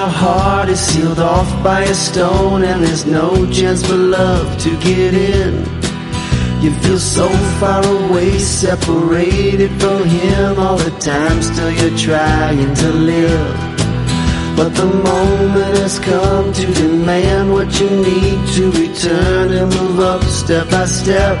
[0.00, 4.58] to your heart is sealed off by a stone, and there's no chance for love
[4.58, 5.54] to get in.
[6.62, 12.88] You feel so far away, separated from him all the time, still you're trying to
[12.92, 13.56] live.
[14.56, 20.22] But the moment has come to demand what you need to return and move up
[20.24, 21.36] step by step.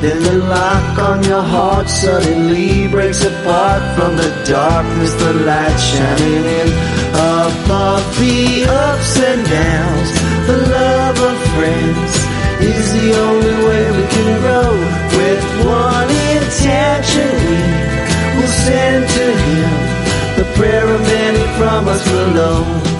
[0.00, 6.44] Then the lock on your heart suddenly breaks apart from the darkness, the light shining
[6.60, 7.03] in.
[7.24, 10.10] Above the ups and downs,
[10.46, 12.12] the love of friends
[12.60, 14.72] is the only way we can grow.
[15.16, 19.70] With one intention, we will send to Him
[20.36, 22.93] the prayer of many from us below.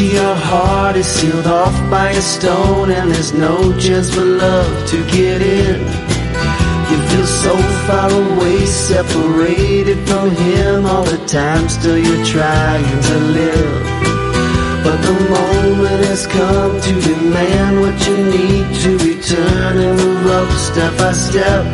[0.00, 4.88] To your heart is sealed off by a stone and there's no chance for love
[4.88, 5.78] to get in.
[6.90, 7.54] You feel so
[7.86, 13.76] far away, separated from him all the time, still you're trying to live.
[14.84, 20.50] But the moment has come to demand what you need to return and move up
[20.52, 21.64] step by step.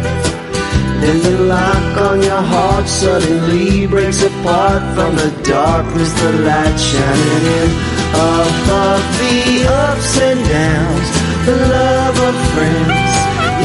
[1.00, 7.46] Then the lock on your heart suddenly breaks apart from the darkness, the light shining
[7.60, 7.95] in.
[8.14, 11.08] Above the ups and downs,
[11.46, 13.16] the love of friends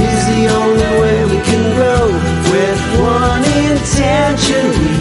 [0.07, 2.05] is the only way we can grow.
[2.53, 4.95] With one intention, we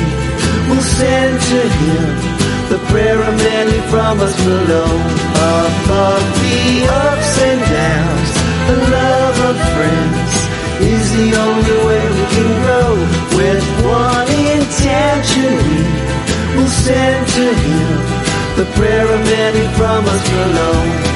[0.68, 2.06] will send to Him
[2.68, 4.90] the prayer of many from us below.
[5.34, 8.30] Above the ups and downs,
[8.70, 10.32] the love of friends
[10.80, 12.90] is the only way we can grow.
[13.40, 17.99] With one intention, we will send to Him
[18.60, 21.09] the prayer of many from us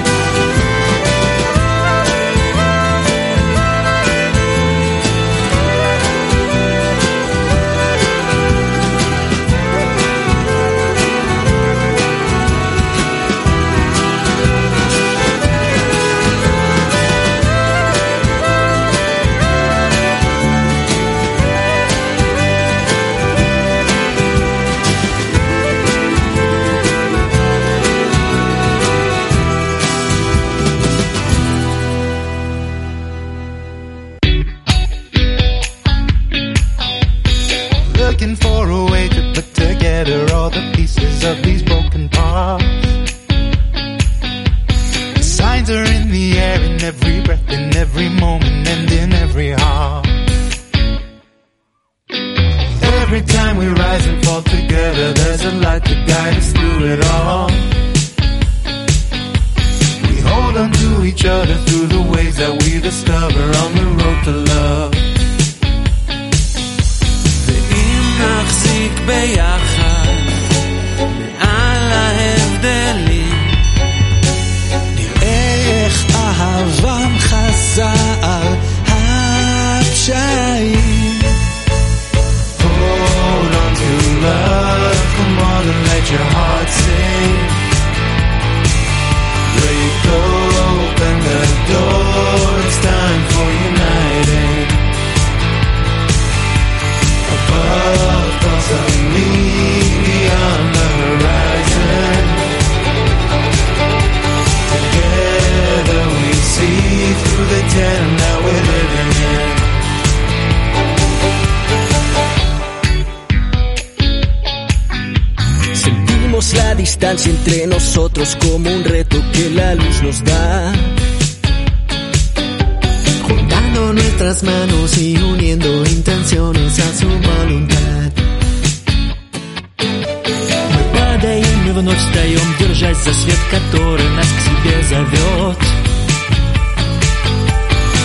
[133.55, 135.59] который нас к себе зовет.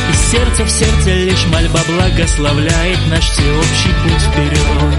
[0.09, 4.95] И сердце в сердце лишь мольба благословляет наш всеобщий путь вперед.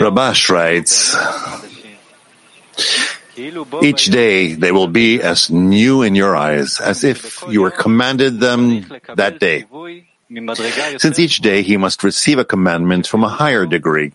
[0.00, 1.16] Rabash writes,
[3.82, 8.40] each day they will be as new in your eyes, as if you were commanded
[8.40, 8.84] them
[9.16, 9.64] that day.
[10.98, 14.12] Since each day he must receive a commandment from a higher degree,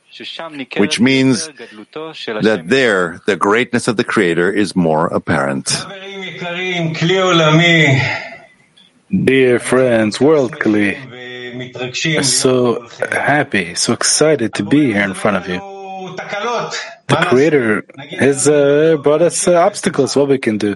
[0.78, 5.76] which means that there the greatness of the Creator is more apparent.
[9.12, 10.96] Dear friends, worldly,
[12.24, 15.60] so happy, so excited to be here in front of you.
[17.08, 17.86] The Creator
[18.20, 20.76] has uh, brought us uh, obstacles, what we can do.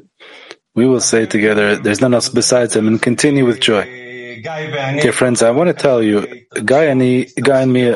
[0.76, 3.99] We will say together, there's none else besides Him, and continue with joy.
[5.02, 7.96] Dear friends, I want to tell you, Guy and, he, Guy and me,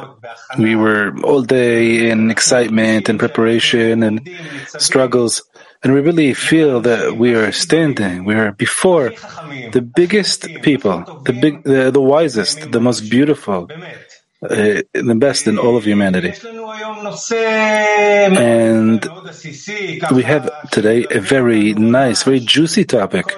[0.57, 4.29] we were all day in excitement and preparation and
[4.67, 5.41] struggles,
[5.83, 9.12] and we really feel that we are standing, we are before
[9.71, 13.69] the biggest people, the big, the, the wisest, the most beautiful,
[14.43, 16.33] uh, the best in all of humanity.
[18.35, 19.07] And
[20.12, 23.33] we have today a very nice, very juicy topic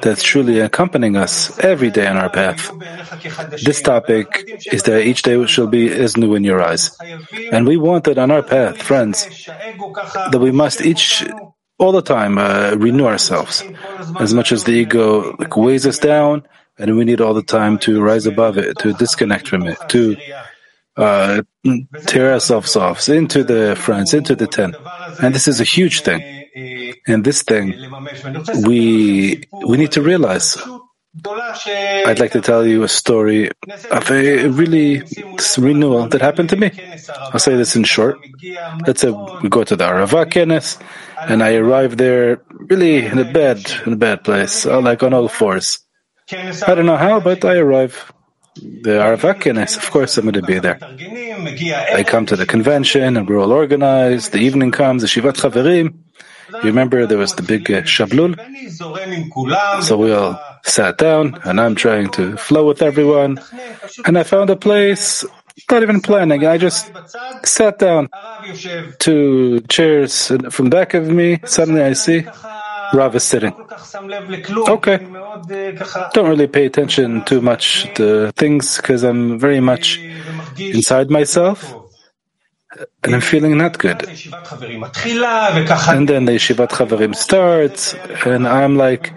[0.00, 2.72] that's truly accompanying us every day on our path.
[3.62, 4.26] This topic
[4.72, 6.96] is that each day shall be as new in your eyes.
[7.52, 11.22] And we want it on our path, friends, that we must each
[11.78, 13.62] all the time uh, renew ourselves
[14.18, 16.42] as much as the ego like, weighs us down
[16.78, 20.16] and we need all the time to rise above it, to disconnect from it, to
[20.96, 21.42] uh,
[22.06, 24.76] tear ourselves off into the friends, into the tent.
[25.22, 26.22] And this is a huge thing.
[27.06, 27.74] And this thing,
[28.64, 30.56] we we need to realize.
[31.24, 33.50] I'd like to tell you a story
[33.90, 35.02] of a really
[35.56, 36.70] renewal that happened to me.
[37.32, 38.18] I'll say this in short.
[38.86, 40.78] Let's say we go to the Arava Kenes,
[41.20, 45.14] and I arrive there really in a bad, in a bad place, uh, like on
[45.14, 45.85] all fours.
[46.32, 48.12] I don't know how, but I arrive.
[48.60, 50.78] There are Arava Kenes, of course I'm going to be there.
[50.82, 54.32] I come to the convention and we're all organized.
[54.32, 55.94] The evening comes, the Shivat Chaverim.
[56.48, 58.34] You remember there was the big uh, Shablul?
[59.82, 63.38] So we all sat down and I'm trying to flow with everyone.
[64.04, 65.24] And I found a place,
[65.70, 66.46] not even planning.
[66.46, 66.90] I just
[67.44, 68.08] sat down
[69.00, 71.40] to chairs from back of me.
[71.44, 72.26] Suddenly I see
[72.92, 73.54] Rav is sitting.
[74.68, 74.98] Okay.
[76.12, 79.98] Don't really pay attention too much to things because I'm very much
[80.58, 81.74] inside myself
[83.02, 84.02] and I'm feeling not good.
[84.02, 89.12] And then the Yeshivat Chaverim starts, and I'm like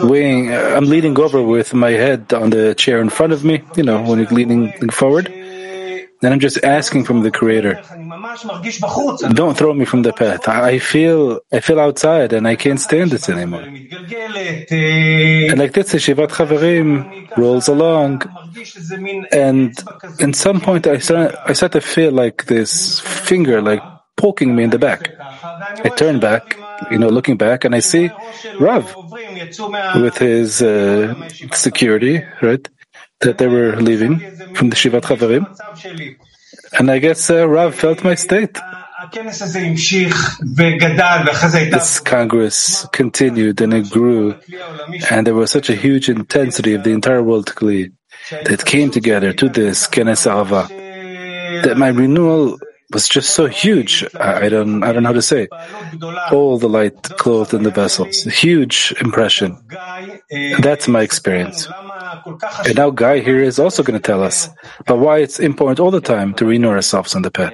[0.00, 3.82] weighing, I'm leaning over with my head on the chair in front of me, you
[3.82, 5.32] know, when you're leaning forward.
[6.22, 7.80] And I'm just asking from the Creator.
[9.34, 10.48] Don't throw me from the path.
[10.48, 13.62] I feel I feel outside and I can't stand this anymore.
[13.62, 18.22] And like this, Shivat Chaverim rolls along,
[19.32, 19.78] and
[20.18, 23.82] in some point I start I start to feel like this finger like
[24.16, 25.14] poking me in the back.
[25.84, 26.58] I turn back,
[26.90, 28.10] you know, looking back, and I see
[28.58, 28.94] Rav
[30.02, 32.68] with his uh, security, right?
[33.20, 34.18] that they were leaving
[34.54, 35.46] from the Shivat Chaverim.
[36.78, 38.58] And I guess uh, Rav felt my state.
[41.70, 44.34] This Congress continued and it grew,
[45.10, 49.48] and there was such a huge intensity of the entire world that came together to
[49.48, 52.58] this Kenes that my renewal
[52.92, 54.04] was just so huge.
[54.18, 55.48] I don't, I don't know how to say.
[56.32, 59.58] All the light clothed in the vessels, huge impression.
[60.60, 61.68] That's my experience.
[62.66, 64.48] And now Guy here is also going to tell us
[64.80, 67.52] about why it's important all the time to renew ourselves on the path.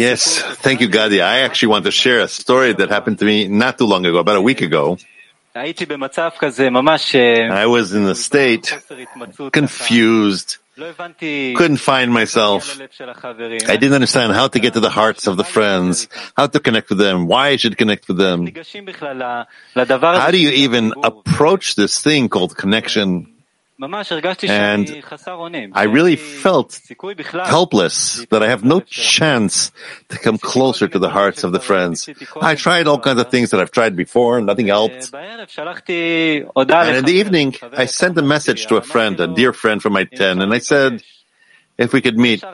[0.00, 1.20] Yes, thank you, Gadi.
[1.20, 4.18] I actually want to share a story that happened to me not too long ago,
[4.18, 4.96] about a week ago.
[7.50, 8.72] I was in a state
[9.52, 10.58] confused,
[11.54, 12.78] couldn't find myself.
[12.80, 16.88] I didn't understand how to get to the hearts of the friends, how to connect
[16.88, 18.46] with them, why I should connect with them.
[18.46, 23.39] How do you even approach this thing called connection?
[24.48, 25.02] And
[25.72, 26.80] I really felt
[27.44, 29.72] helpless that I have no chance
[30.10, 32.08] to come closer to the hearts of the friends.
[32.40, 35.10] I tried all kinds of things that I've tried before, nothing helped.
[35.14, 39.94] And in the evening, I sent a message to a friend, a dear friend from
[39.94, 41.02] my tent, and I said,
[41.78, 42.44] if we could meet.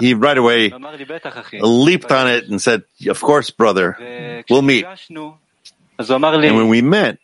[0.00, 0.72] He right away
[1.60, 3.96] leaped on it and said, of course, brother,
[4.48, 4.86] we'll meet.
[5.98, 7.18] And when we met,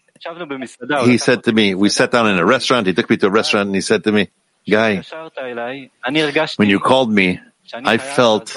[1.07, 3.31] he said to me, we sat down in a restaurant, he took me to a
[3.31, 4.29] restaurant and he said to me,
[4.69, 5.03] Guy,
[6.57, 7.41] when you called me,
[7.73, 8.53] I felt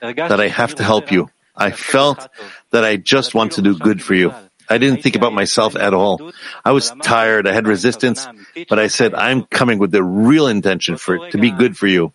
[0.00, 1.28] that I have to help you.
[1.56, 2.28] I felt
[2.70, 4.32] that I just want to do good for you.
[4.68, 6.32] I didn't think about myself at all.
[6.64, 7.46] I was tired.
[7.46, 8.26] I had resistance,
[8.68, 11.86] but I said, I'm coming with the real intention for it to be good for
[11.86, 12.12] you.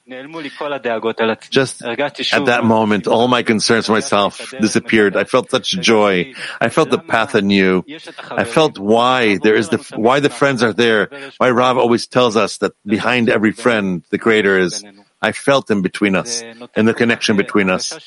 [1.49, 5.15] Just at that moment, all my concerns for myself disappeared.
[5.15, 6.33] I felt such joy.
[6.59, 7.83] I felt the path anew.
[8.31, 11.09] I felt why there is the, why the friends are there.
[11.37, 14.83] Why Rav always tells us that behind every friend, the creator is.
[15.19, 16.43] I felt him between us
[16.75, 17.97] and the connection between us.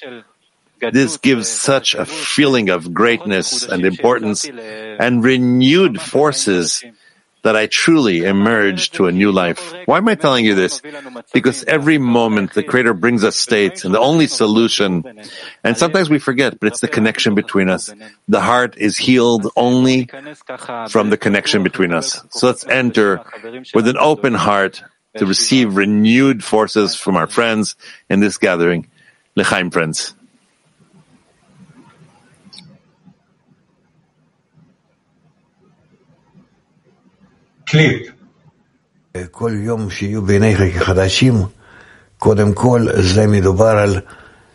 [0.93, 6.83] This gives such a feeling of greatness and importance and renewed forces
[7.43, 9.73] that I truly emerge to a new life.
[9.87, 10.83] Why am I telling you this?
[11.33, 15.05] Because every moment the Creator brings us states and the only solution,
[15.65, 17.93] and sometimes we forget, but it's the connection between us.
[18.29, 20.11] The heart is healed only
[20.89, 22.21] from the connection between us.
[22.31, 23.25] So let's enter
[23.73, 24.83] with an open heart
[25.17, 27.75] to receive renewed forces from our friends
[28.09, 28.87] in this gathering.
[29.35, 30.15] L'chaim, friends.
[37.70, 38.08] קליפ.
[39.32, 41.34] כל יום שיהיו בעיניך כחדשים,
[42.18, 44.02] קודם כל זה מדובר על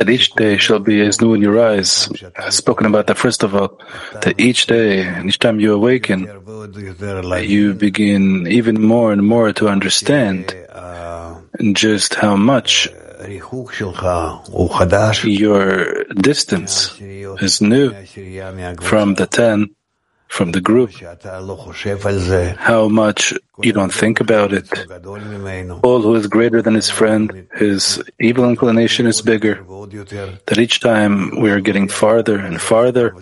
[0.00, 2.09] That each day shall be as new in your eyes.
[2.38, 3.78] I've spoken about that first of all.
[4.23, 6.20] That each day, and each time you awaken,
[7.54, 10.54] you begin even more and more to understand
[11.73, 12.88] just how much
[15.25, 16.75] your distance
[17.47, 17.92] is new
[18.80, 19.68] from the ten,
[20.27, 20.91] from the group,
[22.58, 24.67] how much you don't think about it.
[25.84, 29.63] All who is greater than his friend, his evil inclination is bigger.
[30.48, 33.15] That each time we are getting farther and farther,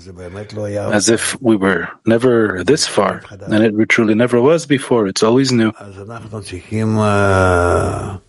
[0.91, 5.07] as if we were never this far, and it truly never was before.
[5.07, 5.72] It's always new.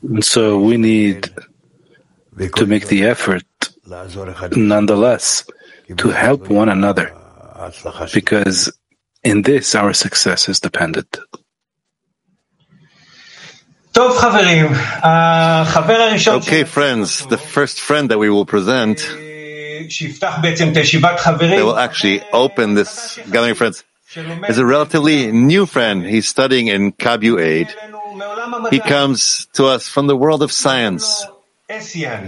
[0.02, 1.30] And so we need
[2.56, 3.44] to make the effort,
[4.56, 5.44] nonetheless,
[5.96, 7.14] to help one another
[8.12, 8.72] because
[9.22, 11.18] in this our success is dependent.
[13.96, 14.64] Okay,
[16.64, 18.98] friends, the first friend that we will present
[21.48, 23.84] that will actually open this gathering of friends
[24.48, 26.04] is a relatively new friend.
[26.04, 27.68] He's studying in Kabu Aid.
[28.70, 31.26] He comes to us from the world of science.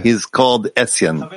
[0.03, 1.29] He's called Essien.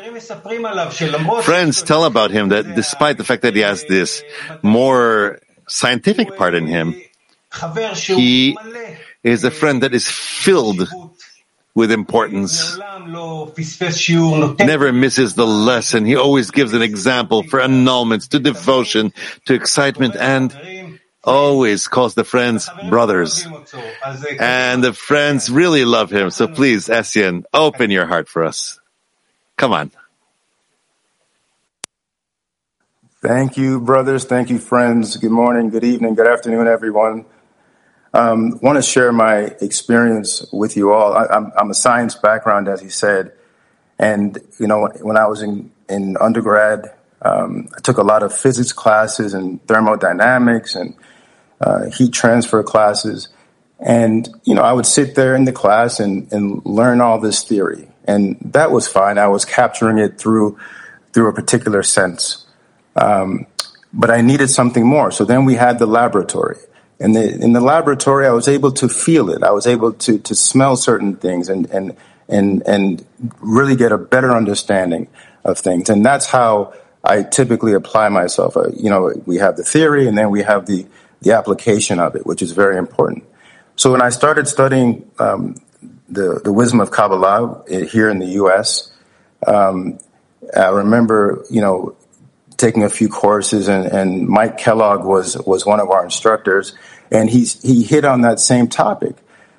[1.42, 4.22] Friends tell about him that despite the fact that he has this
[4.62, 6.94] more scientific part in him,
[8.06, 8.56] he
[9.22, 10.88] is a friend that is filled
[11.74, 12.78] with importance.
[14.58, 16.04] Never misses the lesson.
[16.04, 19.12] He always gives an example for annulments, to devotion,
[19.46, 20.52] to excitement, and
[21.24, 23.46] always calls the friends brothers.
[24.38, 26.30] And the friends really love him.
[26.30, 28.80] So please, Essien, open your heart for us.
[29.56, 29.90] Come on.
[33.22, 34.24] Thank you, brothers.
[34.24, 35.18] Thank you, friends.
[35.18, 37.26] Good morning, good evening, good afternoon, everyone.
[38.14, 41.12] Um, want to share my experience with you all.
[41.12, 43.32] I, I'm, I'm a science background, as he said,
[43.98, 48.36] and you know when I was in in undergrad, um, I took a lot of
[48.36, 50.94] physics classes and thermodynamics and
[51.60, 53.28] uh, heat transfer classes,
[53.78, 57.42] and you know I would sit there in the class and and learn all this
[57.44, 59.18] theory, and that was fine.
[59.18, 60.58] I was capturing it through
[61.12, 62.46] through a particular sense.
[62.96, 63.46] Um,
[63.92, 65.10] but I needed something more.
[65.10, 66.58] So then we had the laboratory.
[67.00, 69.42] And the, in the laboratory, I was able to feel it.
[69.42, 71.96] I was able to, to smell certain things and, and,
[72.28, 73.04] and, and
[73.40, 75.08] really get a better understanding
[75.44, 75.88] of things.
[75.88, 78.56] And that's how I typically apply myself.
[78.56, 80.86] Uh, you know, we have the theory and then we have the,
[81.22, 83.24] the application of it, which is very important.
[83.76, 85.56] So when I started studying um,
[86.08, 88.92] the, the wisdom of Kabbalah uh, here in the U.S.,
[89.46, 89.98] um,
[90.54, 91.96] I remember, you know,
[92.60, 96.74] taking a few courses, and, and Mike Kellogg was was one of our instructors,
[97.10, 99.16] and he's he hit on that same topic,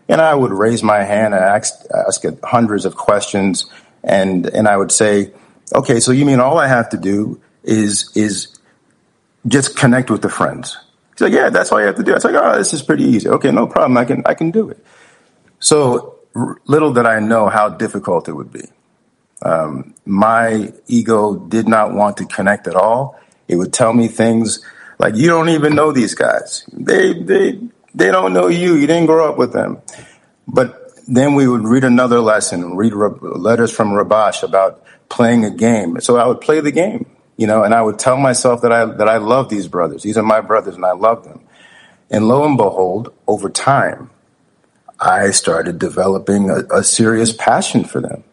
[0.07, 3.65] and I would raise my hand and ask ask hundreds of questions,
[4.03, 5.31] and and I would say,
[5.73, 8.57] okay, so you mean all I have to do is is
[9.47, 10.77] just connect with the friends?
[11.13, 12.11] He's like, yeah, that's all you have to do.
[12.11, 13.29] I was like, oh, this is pretty easy.
[13.29, 13.97] Okay, no problem.
[13.97, 14.83] I can I can do it.
[15.59, 16.19] So
[16.65, 18.63] little did I know how difficult it would be.
[19.43, 23.19] Um, my ego did not want to connect at all.
[23.47, 24.63] It would tell me things
[24.99, 26.63] like, "You don't even know these guys.
[26.71, 27.59] They they
[27.93, 28.75] they don't know you.
[28.75, 29.81] You didn't grow up with them."
[30.47, 35.99] But then we would read another lesson, read letters from Rabash about playing a game.
[35.99, 37.05] So I would play the game,
[37.37, 40.01] you know, and I would tell myself that I that I love these brothers.
[40.01, 41.41] These are my brothers, and I love them.
[42.09, 44.09] And lo and behold, over time,
[44.99, 48.23] I started developing a, a serious passion for them.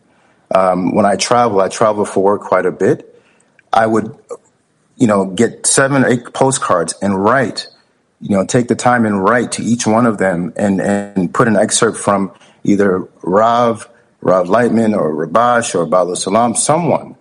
[0.55, 3.21] Um, when I travel, I travel for work quite a bit.
[3.73, 4.17] I would,
[4.97, 7.69] you know, get seven, eight postcards and write,
[8.21, 11.49] you know, take the time and write to each one of them and, and put
[11.49, 12.33] an excerpt from
[12.65, 13.89] either Rav,
[14.21, 17.17] Rav Laitman or Rabash or Baal Salam, someone,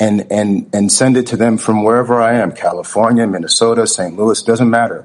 [0.00, 4.16] and, and, and send it to them from wherever I am, California, Minnesota, St.
[4.16, 5.04] Louis, doesn't matter.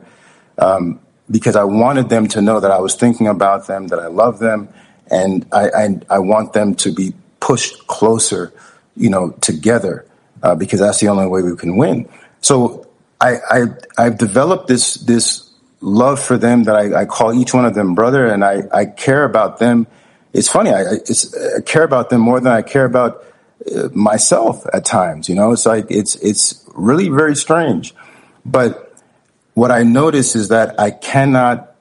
[0.57, 4.07] Um, because I wanted them to know that I was thinking about them, that I
[4.07, 4.69] love them,
[5.09, 8.53] and I, I, I want them to be pushed closer,
[8.95, 10.05] you know, together
[10.43, 12.07] uh, because that's the only way we can win.
[12.41, 12.87] So
[13.19, 13.65] I, I
[13.97, 17.95] I've developed this this love for them that I, I call each one of them
[17.95, 19.87] brother, and I, I care about them.
[20.33, 20.71] It's funny.
[20.71, 23.23] I, it's, I care about them more than I care about
[23.73, 25.29] uh, myself at times.
[25.29, 27.93] You know, it's like it's it's really very strange.
[28.45, 28.91] But
[29.53, 31.75] what I notice is that I cannot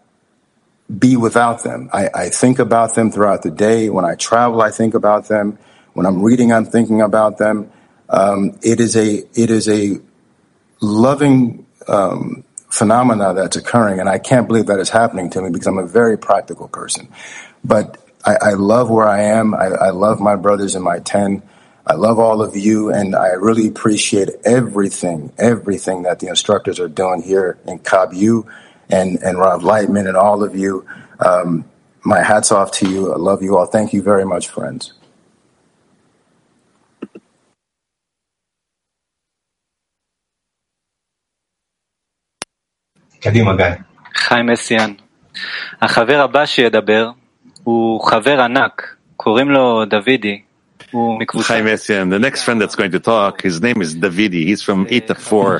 [0.98, 1.88] be without them.
[1.92, 3.88] I, I think about them throughout the day.
[3.88, 5.58] When I travel, I think about them.
[5.94, 7.70] When I'm reading, I'm thinking about them.
[8.08, 9.98] Um, it is a it is a
[10.80, 15.66] loving um, phenomena that's occurring, and I can't believe that is happening to me because
[15.66, 17.08] I'm a very practical person.
[17.64, 19.54] But I, I love where I am.
[19.54, 21.42] I, I love my brothers in my 10.
[21.86, 26.88] I love all of you, and I really appreciate everything, everything that the instructors are
[26.88, 28.46] doing here in KabU,
[28.90, 30.86] and, and Rav Laitman and all of you.
[31.20, 31.64] Um,
[32.04, 33.12] my hat's off to you.
[33.12, 33.66] I love you all.
[33.66, 34.92] Thank you very much, friends.
[43.20, 43.66] קדימה, גיא.
[44.16, 44.94] חיים מסיאן.
[45.82, 47.10] החבר הבא שידבר
[47.63, 50.41] הוא חבר ענק, קוראים לו דוידי.
[50.91, 51.53] הוא מקבוצה...
[51.53, 54.45] Chaim Essian, the next friend that's going to talk, his name is Davidi.
[54.45, 55.59] He's from Ita 4.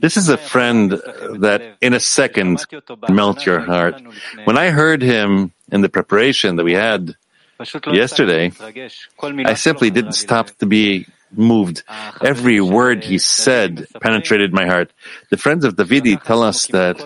[0.00, 0.92] This is a friend
[1.40, 2.64] that in a second
[3.08, 4.00] melt your heart.
[4.44, 7.16] When I heard him in the preparation that we had
[7.90, 8.52] yesterday,
[9.44, 11.06] I simply didn't stop to be
[11.37, 11.83] moved.
[12.23, 14.91] Every word he said penetrated my heart.
[15.29, 16.97] The friends of Davidi tell us that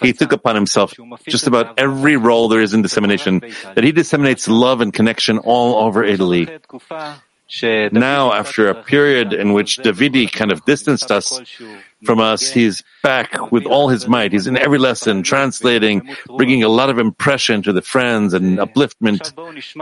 [0.00, 0.94] he took upon himself
[1.26, 3.40] just about every role there is in dissemination,
[3.74, 6.48] that he disseminates love and connection all over Italy.
[7.92, 11.40] Now, after a period in which Davidi kind of distanced us
[12.04, 14.32] from us, he's back with all his might.
[14.32, 19.32] He's in every lesson, translating, bringing a lot of impression to the friends and upliftment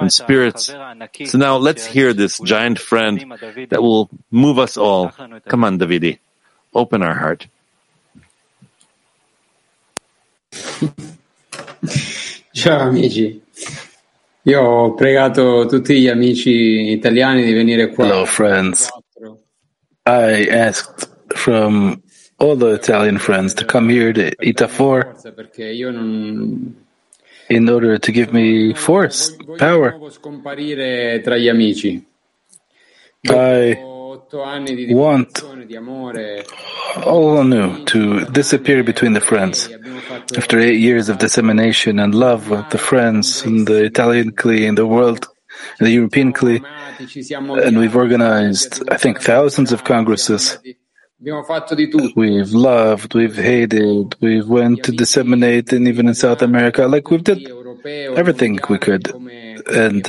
[0.00, 0.72] and spirits.
[1.30, 3.34] So now let's hear this giant friend
[3.68, 5.10] that will move us all.
[5.46, 6.18] Come on, Davidi.
[6.74, 7.46] Open our heart.
[12.54, 13.40] Ciao amici,
[14.48, 18.06] io ho pregato tutti gli amici italiani di venire qua.
[18.06, 18.88] Hello, friends.
[20.04, 22.00] I asked from
[22.36, 26.86] all the Italian friends to come here to Ita 4 Perché io non
[27.48, 29.92] in order to give me force, power.
[29.92, 32.06] voglio scomparire tra gli amici.
[33.20, 36.44] I Otto anni di want discussione, di amore,
[37.04, 39.68] all new to disappear between the friends.
[40.36, 44.74] After eight years of dissemination and love with the friends in the Italian Kli, in
[44.74, 45.26] the world,
[45.78, 46.62] the European Kli,
[47.66, 50.58] and we've organized, I think, thousands of congresses.
[51.20, 57.24] We've loved, we've hated, we've went to disseminate, and even in South America, like we've
[57.24, 57.50] did
[58.16, 59.10] everything we could.
[59.66, 60.08] And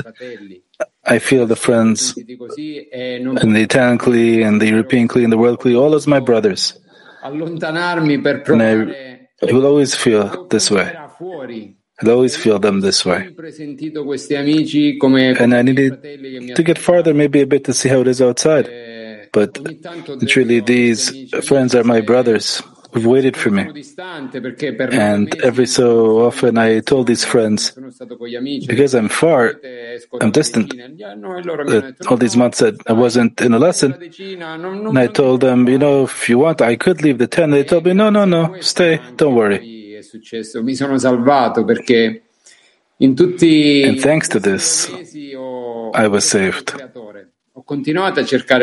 [1.05, 5.59] I feel the friends in the Italian Kli and the European Kli and the world
[5.59, 6.77] Kli, all as my brothers.
[7.23, 7.43] And
[8.61, 8.71] I,
[9.41, 10.93] I will always feel this way.
[12.01, 13.27] I'll always feel them this way.
[15.39, 18.69] And I needed to get farther, maybe a bit, to see how it is outside.
[19.33, 19.57] But
[20.27, 22.61] truly, these friends are my brothers
[22.93, 23.63] waited for me.
[24.91, 27.71] And every so often I told these friends,
[28.67, 29.55] because I'm far,
[30.21, 30.73] I'm distant,
[32.09, 36.03] all these months that I wasn't in a lesson, and I told them, you know,
[36.03, 37.51] if you want, I could leave the tent.
[37.51, 39.59] They told me, no, no, no, stay, don't worry.
[43.01, 43.17] And
[44.01, 44.89] thanks to this,
[45.93, 46.73] I was saved.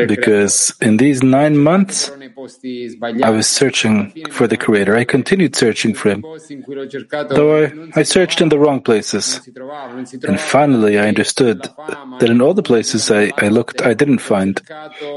[0.06, 4.96] Because in these nine months, creatore nei posti I was searching for the Creator.
[4.96, 8.48] I continued searching for Him, posti in cui l'ho cercato though I, I searched in
[8.48, 9.40] the wrong places.
[9.42, 11.70] si trovava, non si And finally, I understood
[12.18, 14.60] that in all the places I, I looked, I didn't find.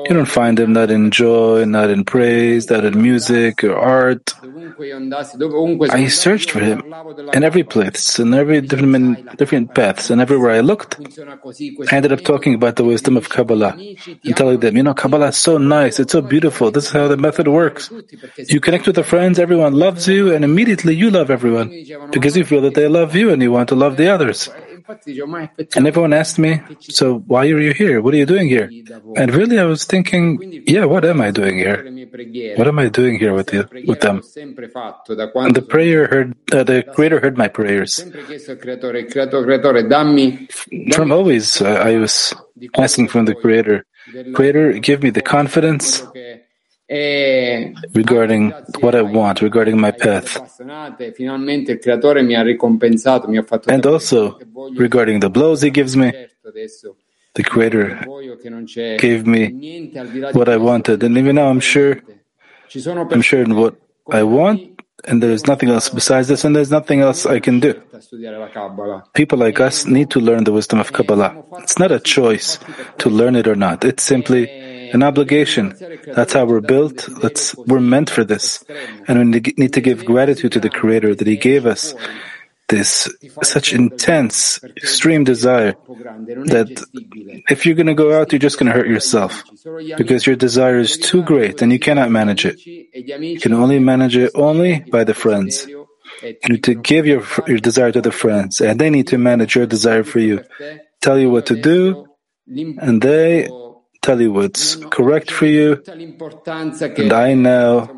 [0.08, 4.36] You don't find Him not in joy, not in praise, not in music or art.
[4.42, 6.84] Dovunque io andassi, dove- ovunque I searched for Him
[7.34, 10.98] in every place, in every different, different paths, and everywhere I looked,
[11.92, 15.30] I ended up talking about the wisdom of Kabbalah and telling them, you know, Kabbalah
[15.30, 16.72] is so nice, it's so beautiful.
[16.72, 17.92] This is how the method works.
[18.48, 21.70] You connect with the friends, everyone loves you, and immediately you love everyone
[22.12, 24.50] because you feel that they love you and you want to love the others.
[25.76, 28.02] And everyone asked me, so why are you here?
[28.02, 28.72] What are you doing here?
[29.16, 31.86] And really I was thinking, yeah, what am I doing here?
[32.58, 34.24] What am I doing here with you, with them?
[34.36, 38.04] And the prayer heard, uh, the creator heard my prayers.
[40.94, 42.34] From always, uh, I was
[42.76, 43.86] asking from the creator,
[44.34, 46.02] creator, give me the confidence
[46.90, 50.38] regarding what I want, regarding my path.
[50.38, 54.38] appassionate, finalmente il creatore mi ha ricompensato, mi ha fatto And also
[54.76, 56.12] regarding the blows he gives me.
[57.36, 58.00] the Creator
[58.98, 59.94] gave me
[60.34, 62.02] what I wanted, and even now I'm sure
[63.12, 63.76] I'm sure in what
[64.12, 67.74] I want, and there's nothing else besides this, and there's nothing else I can do.
[69.14, 71.36] People like us need to learn the wisdom of Kabbalah.
[71.60, 72.58] It's not a choice
[72.98, 73.86] to learn it or not.
[73.86, 75.76] It's simply an obligation.
[76.06, 77.08] That's how we're built.
[77.24, 78.64] Let's, we're meant for this.
[79.08, 81.94] And we need to give gratitude to the Creator that He gave us
[82.70, 85.74] this such intense, extreme desire
[86.46, 86.86] that
[87.50, 89.44] if you're going to go out, you're just going to hurt yourself
[89.98, 92.64] because your desire is too great and you cannot manage it.
[92.66, 95.68] You can only manage it only by the friends.
[95.68, 95.88] You
[96.48, 99.66] need to give your, your desire to the friends and they need to manage your
[99.66, 100.44] desire for you,
[101.02, 102.06] tell you what to do,
[102.48, 103.48] and they
[104.02, 105.82] tell you what's correct for you.
[106.98, 107.90] And I now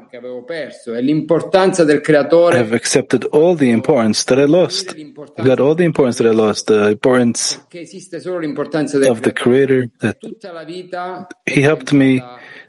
[2.54, 4.96] have accepted all the importance that I lost.
[5.38, 7.58] I got all the importance that I lost, the importance
[9.10, 10.18] of the Creator, that
[11.46, 12.22] He helped me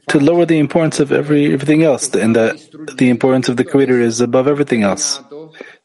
[0.09, 2.57] to lower the importance of every everything else, and that
[2.97, 5.21] the importance of the Creator is above everything else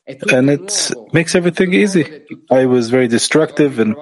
[0.08, 2.26] and it makes everything easy.
[2.50, 3.96] I was very destructive, and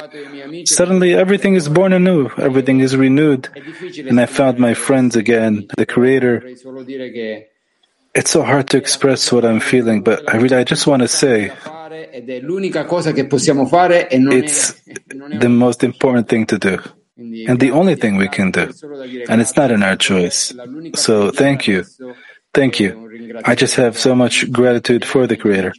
[0.65, 3.49] suddenly everything is born anew, everything is renewed,
[3.97, 6.43] and I found my friends again, the Creator.
[8.13, 11.07] It's so hard to express what I'm feeling, but I really, I just want to
[11.07, 11.51] say,
[14.31, 14.73] it's
[15.07, 16.79] the most important thing to do.
[17.17, 18.71] And the only thing we can do.
[19.29, 20.53] And it's not in our choice.
[20.95, 21.83] So thank you.
[22.55, 22.89] Thank you.
[23.43, 25.73] I just have so much gratitude for the Creator.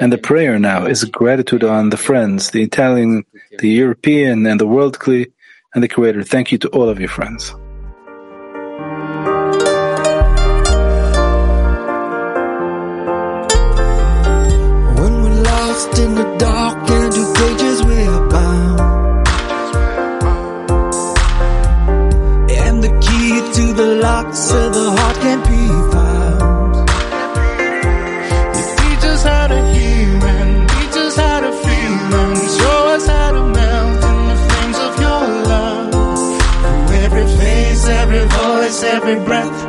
[0.00, 3.24] And the prayer now is gratitude on the friends, the Italian,
[3.60, 5.32] the European, and the worldly,
[5.72, 6.24] and the Creator.
[6.24, 7.54] Thank you to all of your friends.
[14.98, 18.80] When we're lost in the dark and two pages we're bound.
[22.50, 24.95] And the key to the lock so the
[39.08, 39.65] every breath,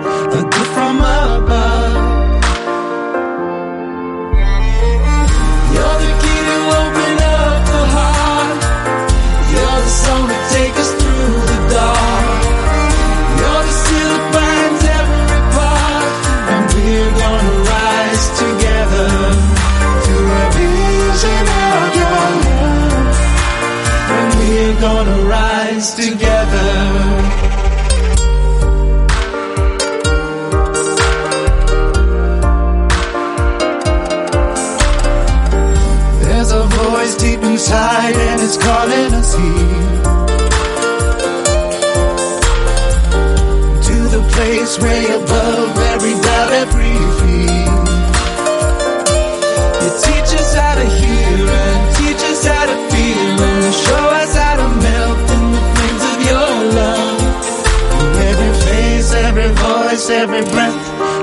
[44.79, 47.67] place way above every doubt, every fear.
[49.81, 54.35] You teach us how to hear and teach us how to feel and show us
[54.35, 57.19] how to melt in the flames of your love.
[57.91, 60.77] Through every face, every voice, every breath,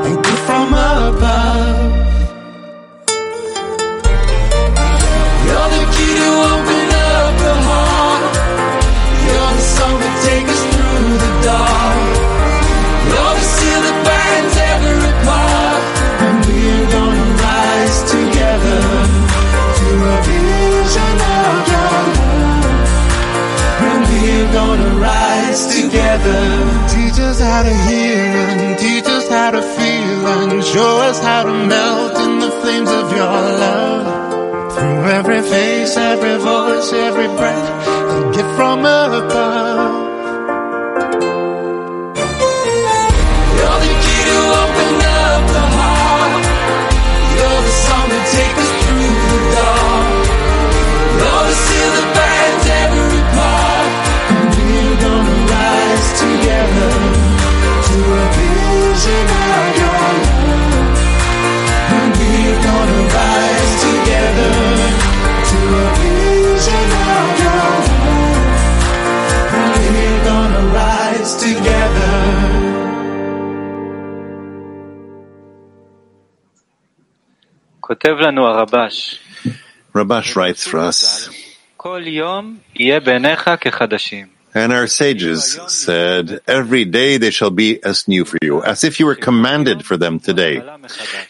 [0.07, 1.34] a gift from above.
[25.95, 26.43] Together.
[26.89, 31.45] Teach us how to hear and teach us how to feel and show us how
[31.45, 34.73] to melt in the flames of your love.
[34.75, 37.69] Through every face, every voice, every breath,
[38.17, 39.74] a gift from above.
[79.95, 81.29] Rabash writes for us.
[84.55, 89.01] And our sages said, every day they shall be as new for you, as if
[89.01, 90.63] you were commanded for them today.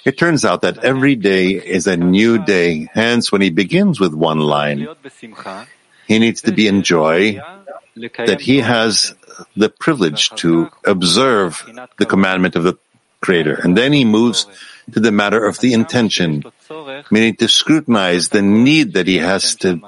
[0.05, 2.89] It turns out that every day is a new day.
[2.93, 4.87] Hence, when he begins with one line,
[6.07, 7.41] he needs to be in joy
[7.97, 9.15] that he has
[9.57, 11.65] the privilege to observe
[11.97, 12.77] the commandment of the
[13.23, 13.55] Creator.
[13.55, 14.47] And then he moves
[14.93, 16.45] to the matter of the intention,
[17.11, 19.81] meaning to scrutinize the need that he has to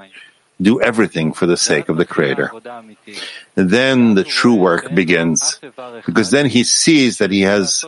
[0.61, 2.51] do everything for the sake of the Creator.
[3.55, 5.61] Then the true work begins,
[6.07, 7.85] because then he sees that he has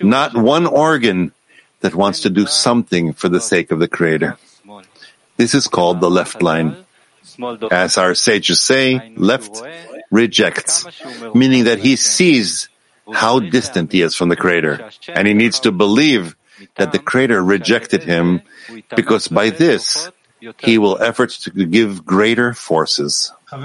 [0.00, 1.32] not one organ
[1.80, 4.36] that wants to do something for the sake of the Creator.
[5.36, 6.76] This is called the left line.
[7.70, 9.62] As our sages say, left
[10.10, 10.84] rejects,
[11.34, 12.68] meaning that he sees
[13.10, 16.36] how distant he is from the Creator, and he needs to believe
[16.76, 18.42] that the Creator rejected him
[18.96, 20.10] because by this
[20.58, 23.32] he will effort to give greater forces.
[23.52, 23.58] Dear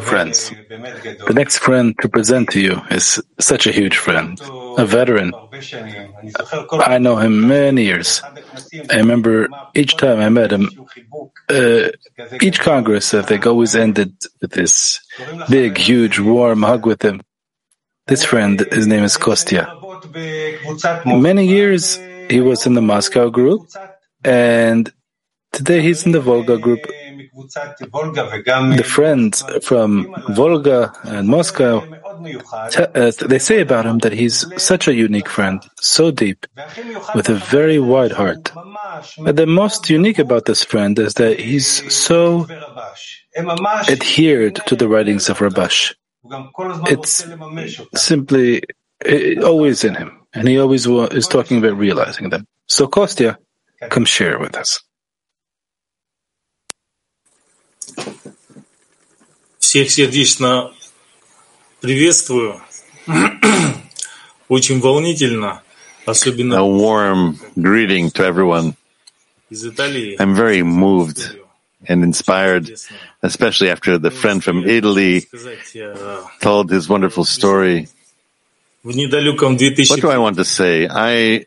[0.00, 4.40] friends, the next friend to present to you is such a huge friend,
[4.78, 5.32] a veteran.
[6.72, 8.22] I know him many years.
[8.88, 10.70] I remember each time I met him,
[11.50, 11.88] uh,
[12.40, 15.00] each Congress, I think, always ended with this
[15.50, 17.20] big, huge, warm hug with him.
[18.06, 19.66] This friend, his name is Kostya.
[21.06, 21.96] Many years
[22.28, 23.62] he was in the Moscow group,
[24.22, 24.92] and
[25.52, 26.80] today he's in the Volga group.
[28.76, 34.94] The friends from Volga and Moscow, uh, they say about him that he's such a
[34.94, 36.46] unique friend, so deep,
[37.14, 38.52] with a very wide heart.
[39.18, 42.46] But the most unique about this friend is that he's so
[43.88, 45.94] adhered to the writings of Rabash.
[46.87, 47.25] It's
[47.95, 48.63] simply
[49.03, 52.45] it, always in him, and he always is talking about realizing them.
[52.67, 53.37] So, Kostya,
[53.89, 54.81] come share with us.
[59.59, 60.71] Всех сердечно
[61.79, 62.61] приветствую.
[64.47, 65.61] Очень волнительно,
[66.05, 68.75] особенно A warm greeting to everyone.
[69.49, 70.15] из Италии.
[70.19, 71.39] I'm very moved
[71.88, 72.70] and inspired,
[73.22, 75.26] especially after the friend from Italy
[76.40, 77.88] told his wonderful story.
[78.82, 80.88] What do I want to say?
[80.90, 81.46] I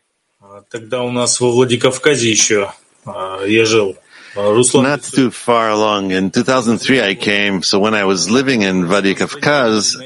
[4.36, 6.10] not too far along.
[6.10, 7.62] In 2003, I came.
[7.62, 9.96] So when I was living in Vladikavkaz,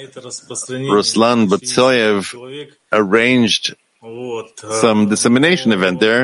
[0.88, 3.74] Ruslan Butsoyev arranged
[4.80, 6.22] some dissemination event there,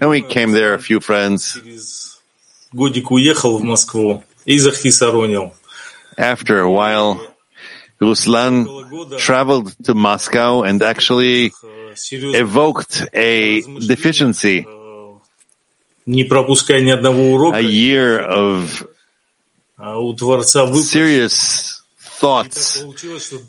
[0.00, 2.09] and we came there, a few friends.
[2.72, 5.52] Годик уехал в Москву и захисаронил.
[6.16, 7.20] After a while,
[8.00, 8.66] Ruslan
[9.18, 11.52] traveled to Moscow and actually
[12.34, 14.66] evoked a deficiency,
[16.06, 18.86] Не пропуская ни одного урока, a year of
[19.76, 19.96] а
[20.82, 21.79] serious
[22.19, 22.83] thoughts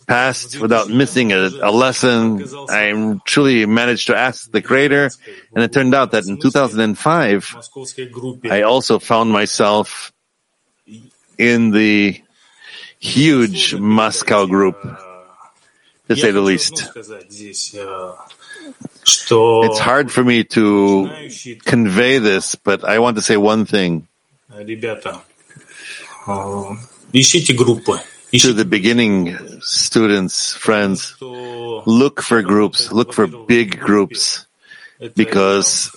[0.06, 2.42] passed without missing a, a lesson.
[2.68, 5.10] I truly managed to ask the Creator,
[5.54, 10.12] and it turned out that in 2005, в московской группе I also found myself
[11.38, 12.20] in the
[12.98, 14.76] huge Moscow group,
[16.08, 16.72] to say Я the хочу least.
[16.72, 18.16] одно сказать здесь, а,
[19.04, 21.08] что It's hard for me to
[21.64, 24.06] convey this, but I want to say one thing.
[24.48, 25.20] ребята,
[26.26, 26.76] а,
[27.12, 28.00] ищите группы,
[28.31, 34.45] to the beginning students, friends, look for groups, look for big groups,
[35.15, 35.91] because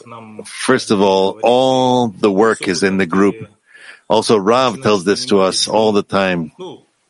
[0.44, 3.48] first of all, all the work is in the group.
[4.08, 6.52] Also, Rav tells this to us all the time.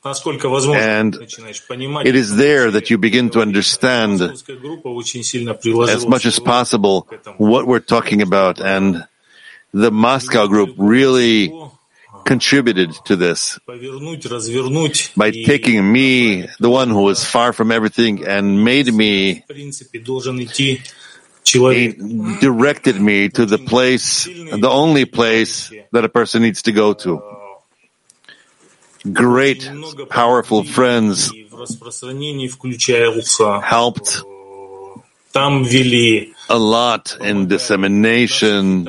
[0.06, 7.08] And it is there that you begin to understand as much as possible
[7.38, 8.60] what we're talking about.
[8.60, 9.06] And
[9.72, 11.52] the Moscow group really
[12.24, 13.58] contributed to this
[15.16, 19.44] by taking me, the one who was far from everything, and made me,
[22.40, 27.22] directed me to the place, the only place that a person needs to go to.
[29.12, 29.70] Great,
[30.08, 31.30] powerful friends
[33.62, 34.22] helped
[36.48, 38.86] a lot in dissemination,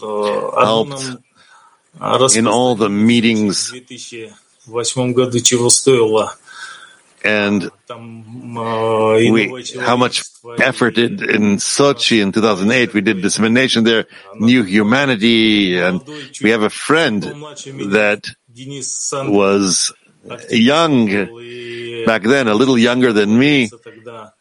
[0.00, 1.16] helped
[2.36, 3.72] in all the meetings.
[7.22, 7.70] And
[9.32, 10.24] we, how much
[10.58, 16.00] effort did in Sochi in 2008, we did dissemination there, new humanity, and
[16.42, 18.26] we have a friend that
[19.12, 19.92] was
[20.50, 21.06] young
[22.06, 23.68] back then, a little younger than me.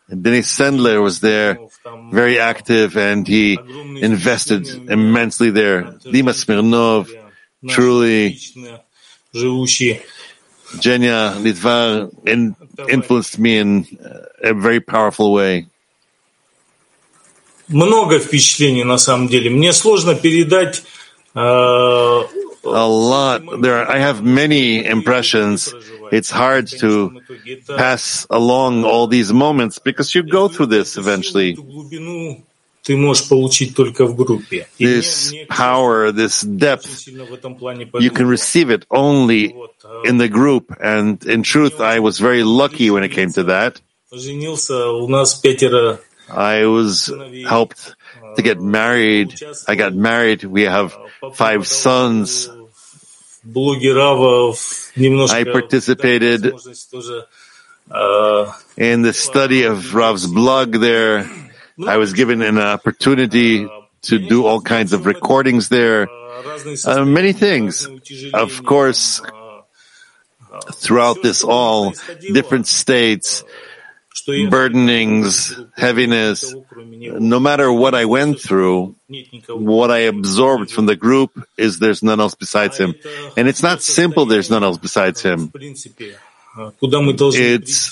[0.10, 1.60] Denis Sendler was there,
[2.12, 3.60] very active, and he
[4.02, 5.84] invested immensely there.
[5.84, 7.10] Dima Smirnov,
[7.69, 8.83] truly, лично
[9.33, 10.01] живущий.
[10.81, 12.57] Genya Litvar in,
[12.89, 13.87] influenced me in
[14.43, 15.67] a very powerful way.
[17.69, 19.51] Много впечатлений на самом деле.
[19.51, 20.83] Мне сложно передать
[21.35, 22.25] э, A
[22.65, 23.61] a lot.
[23.61, 25.73] There, are, I have many impressions.
[26.11, 27.21] It's hard to
[27.77, 31.57] pass along all these moments because you go through this eventually.
[34.78, 39.56] This power, this depth, you can receive it only
[40.06, 40.76] in the group.
[40.82, 43.82] And in truth, I was very lucky when it came to that.
[46.30, 47.12] I was
[47.48, 47.96] helped
[48.36, 49.34] to get married.
[49.68, 50.44] I got married.
[50.44, 50.96] We have
[51.34, 52.50] five sons.
[55.32, 56.46] I participated
[58.78, 61.26] in the study of Rav's blog there.
[61.88, 63.68] I was given an opportunity
[64.04, 66.08] to do all kinds of recordings there.
[66.86, 67.88] Uh, many things.
[68.34, 69.22] Of course,
[70.74, 71.94] throughout this all,
[72.34, 73.44] different states,
[74.28, 78.96] burdenings, heaviness, no matter what I went through,
[79.50, 82.96] what I absorbed from the group is there's none else besides him.
[83.38, 85.52] And it's not simple, there's none else besides him.
[87.36, 87.92] It's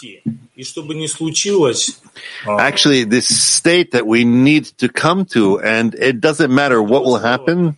[2.60, 7.18] actually this state that we need to come to, and it doesn't matter what will
[7.20, 7.78] happen.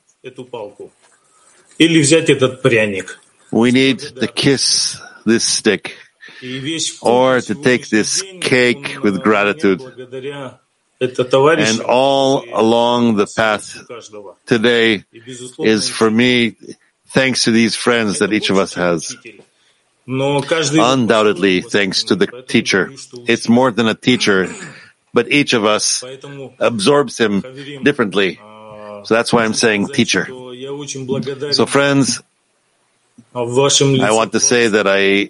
[3.52, 5.98] We need to kiss this stick.
[7.02, 9.82] Or to take this cake with gratitude.
[11.70, 13.76] And all along the path
[14.46, 15.04] today
[15.60, 16.56] is for me,
[17.08, 19.16] thanks to these friends that each of us has.
[20.80, 22.92] Undoubtedly, thanks to the teacher.
[23.28, 24.52] It's more than a teacher,
[25.14, 26.04] but each of us
[26.60, 27.42] absorbs him
[27.84, 28.40] differently.
[29.04, 30.26] So that's why I'm saying teacher.
[31.54, 32.22] So friends,
[33.36, 35.30] I want to say that I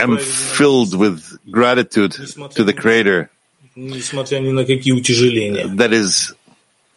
[0.00, 3.30] am filled with gratitude to the Creator
[3.76, 6.32] that is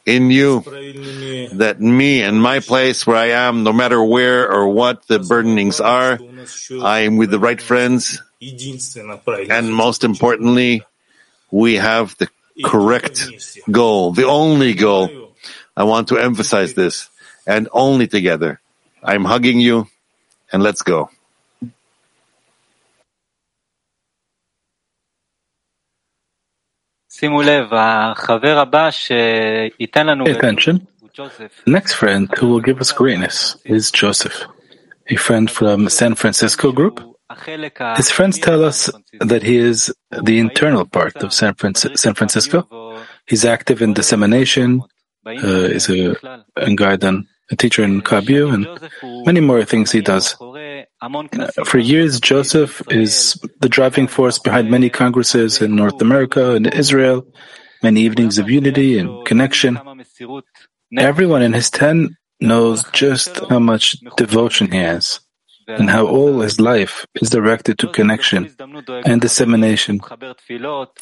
[0.07, 0.61] in you,
[1.53, 5.83] that me and my place where I am, no matter where or what the burdenings
[5.83, 6.17] are,
[6.81, 8.23] I am with the right friends.
[9.51, 10.83] And most importantly,
[11.51, 12.29] we have the
[12.63, 13.27] correct
[13.69, 15.35] goal, the only goal.
[15.75, 17.09] I want to emphasize this
[17.45, 18.61] and only together.
[19.03, 19.87] I'm hugging you
[20.53, 21.09] and let's go.
[30.37, 30.87] Attention.
[31.65, 34.45] Next friend who will give us greatness is Joseph,
[35.09, 37.01] a friend from San Francisco group.
[37.97, 38.89] His friends tell us
[39.19, 42.67] that he is the internal part of San, Francisco.
[43.25, 44.81] He's active in dissemination,
[45.25, 46.15] uh, is a,
[46.55, 48.63] a guide on a teacher in KabU, and
[49.25, 50.35] many more things he does.
[51.01, 56.73] Uh, for years, Joseph is the driving force behind many congresses in North America and
[56.73, 57.25] Israel,
[57.83, 59.79] many evenings of unity and connection.
[60.97, 65.19] Everyone in his tent knows just how much devotion he has
[65.67, 68.49] and how all his life is directed to connection
[69.05, 69.99] and dissemination.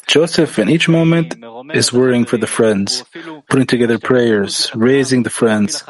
[0.08, 1.36] Joseph, in each moment,
[1.74, 3.04] is worrying for the friends,
[3.50, 5.84] putting together prayers, raising the friends.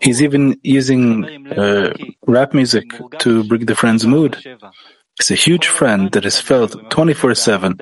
[0.00, 1.94] He's even using uh,
[2.26, 2.90] rap music
[3.20, 4.36] to bring the friends' mood.
[5.18, 7.78] He's a huge friend that is felt 24-7,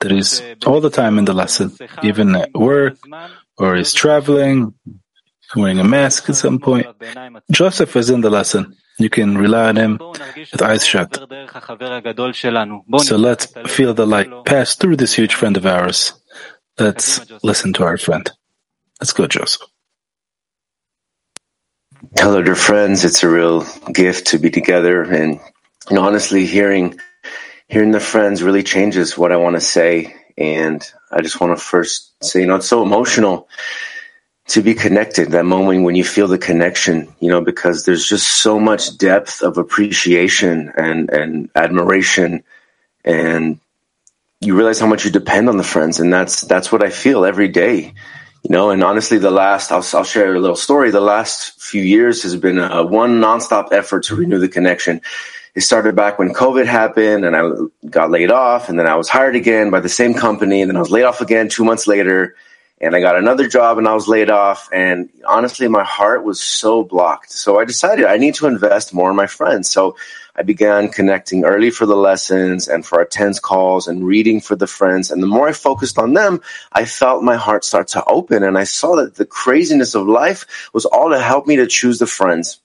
[0.00, 1.72] that is all the time in the lesson,
[2.02, 2.96] even at work,
[3.58, 4.74] or is traveling,
[5.56, 6.86] wearing a mask at some point.
[7.50, 8.76] Joseph is in the lesson.
[8.98, 11.16] You can rely on him with eyes shut.
[11.16, 16.12] So let's feel the light pass through this huge friend of ours.
[16.78, 18.30] Let's listen to our friend.
[19.00, 19.62] Let's go, Joseph.
[22.16, 23.04] Hello, dear friends.
[23.04, 25.40] It's a real gift to be together, and,
[25.88, 26.98] and honestly, hearing
[27.68, 30.14] hearing the friends really changes what I want to say.
[30.36, 33.48] And I just want to first say, you know, it's so emotional
[34.46, 38.26] to be connected, that moment when you feel the connection, you know, because there's just
[38.26, 42.44] so much depth of appreciation and, and admiration
[43.04, 43.58] and
[44.40, 45.98] you realize how much you depend on the friends.
[45.98, 47.94] And that's, that's what I feel every day,
[48.42, 50.90] you know, and honestly, the last, I'll, I'll share a little story.
[50.90, 55.00] The last few years has been a one nonstop effort to renew the connection.
[55.54, 59.08] It started back when COVID happened and I got laid off and then I was
[59.08, 61.86] hired again by the same company and then I was laid off again two months
[61.86, 62.34] later
[62.84, 64.68] and I got another job and I was laid off.
[64.72, 67.32] And honestly, my heart was so blocked.
[67.32, 69.70] So I decided I need to invest more in my friends.
[69.70, 69.96] So
[70.36, 74.54] I began connecting early for the lessons and for our tens calls and reading for
[74.54, 75.10] the friends.
[75.10, 78.58] And the more I focused on them, I felt my heart start to open and
[78.58, 82.06] I saw that the craziness of life was all to help me to choose the
[82.06, 82.60] friends.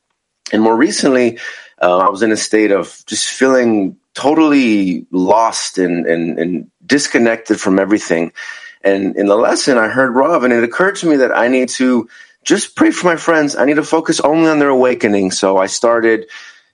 [0.52, 1.40] And more recently,
[1.82, 7.60] uh, I was in a state of just feeling totally lost and, and, and disconnected
[7.60, 8.34] from everything.
[8.82, 11.70] And in the lesson, I heard Rav, and it occurred to me that I need
[11.70, 12.10] to
[12.44, 13.56] just pray for my friends.
[13.56, 15.32] I need to focus only on their awakening.
[15.32, 16.28] So I started,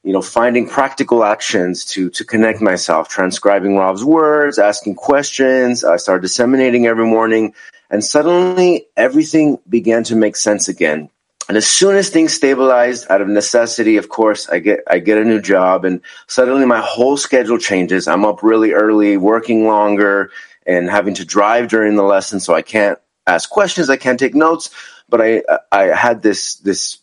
[0.04, 5.84] you know, finding practical actions to, to connect myself, transcribing Rav's words, asking questions.
[5.84, 7.54] I started disseminating every morning
[7.90, 11.10] and suddenly everything began to make sense again.
[11.48, 15.20] And as soon as things stabilized out of necessity, of course, I get, I get
[15.20, 18.08] a new job and suddenly my whole schedule changes.
[18.08, 20.32] I'm up really early, working longer
[20.66, 22.40] and having to drive during the lesson.
[22.40, 23.90] So I can't ask questions.
[23.90, 24.70] I can't take notes,
[25.10, 27.00] but I, I had this, this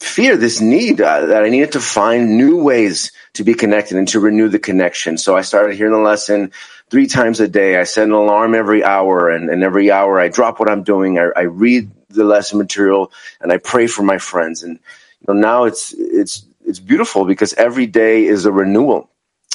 [0.00, 4.08] fear, this need uh, that I needed to find new ways to be connected and
[4.08, 5.18] to renew the connection.
[5.18, 6.52] So I started hearing the lesson
[6.90, 7.78] three times a day.
[7.78, 11.18] I set an alarm every hour and, and every hour I drop what I'm doing.
[11.18, 14.62] I, I read the lesson material and I pray for my friends.
[14.62, 14.78] And
[15.20, 19.07] you know, now it's it's it's beautiful because every day is a renewal.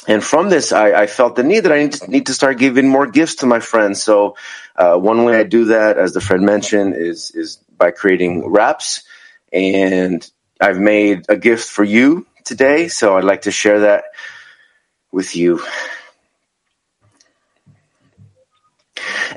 [0.06, 2.58] And from this, I, I felt the need that I need to, need to, start
[2.58, 4.02] giving more gifts to my friends.
[4.02, 4.36] So,
[4.76, 9.04] uh, one way I do that, as the friend mentioned, is is by creating raps.
[9.52, 10.28] And
[10.60, 14.04] I've made a gift for you today, so I'd like to share that
[15.10, 15.62] with you.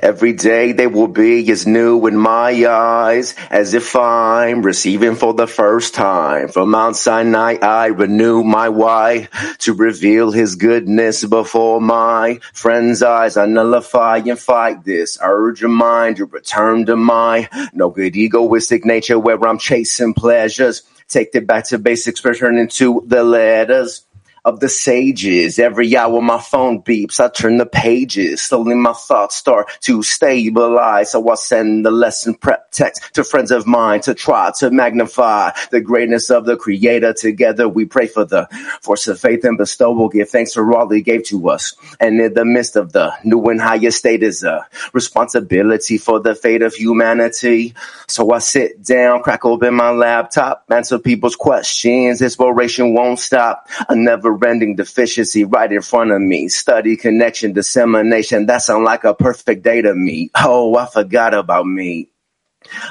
[0.00, 5.34] Every day they will be as new in my eyes as if I'm receiving for
[5.34, 6.48] the first time.
[6.48, 9.28] From Mount Sinai I renew my why
[9.58, 13.36] to reveal his goodness before my friends' eyes.
[13.36, 18.84] I nullify and fight this urge of mind to return to my no good egoistic
[18.84, 20.82] nature where I'm chasing pleasures.
[21.08, 24.02] Take it back to basics, returning to the letters
[24.44, 25.58] of the sages.
[25.58, 28.42] Every hour my phone beeps, I turn the pages.
[28.42, 31.12] Slowly my thoughts start to stabilize.
[31.12, 35.50] So I send the lesson prep text to friends of mine to try to magnify
[35.70, 37.12] the greatness of the creator.
[37.12, 38.48] Together we pray for the
[38.82, 39.92] force of faith and bestow.
[39.92, 41.74] We'll give thanks for all he gave to us.
[42.00, 46.34] And in the midst of the new and higher state is a responsibility for the
[46.34, 47.74] fate of humanity.
[48.06, 52.22] So I sit down, crack open my laptop, answer people's questions.
[52.22, 53.68] Inspiration won't stop.
[53.88, 56.49] I never ending deficiency right in front of me.
[56.49, 58.47] Study, connection, dissemination.
[58.47, 60.31] That sound like a perfect day to me.
[60.35, 62.09] Oh, I forgot about me.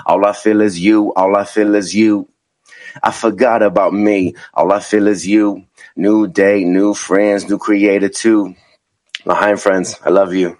[0.06, 1.12] All I feel is you.
[1.14, 2.28] All I feel is you.
[3.02, 4.34] I forgot about me.
[4.54, 5.64] All I feel is you.
[5.96, 8.54] New day, new friends, new creator too.
[9.26, 10.56] My friends, I love you.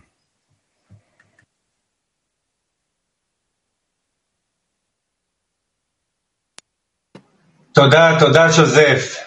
[7.75, 9.26] תודה, תודה, שוזף.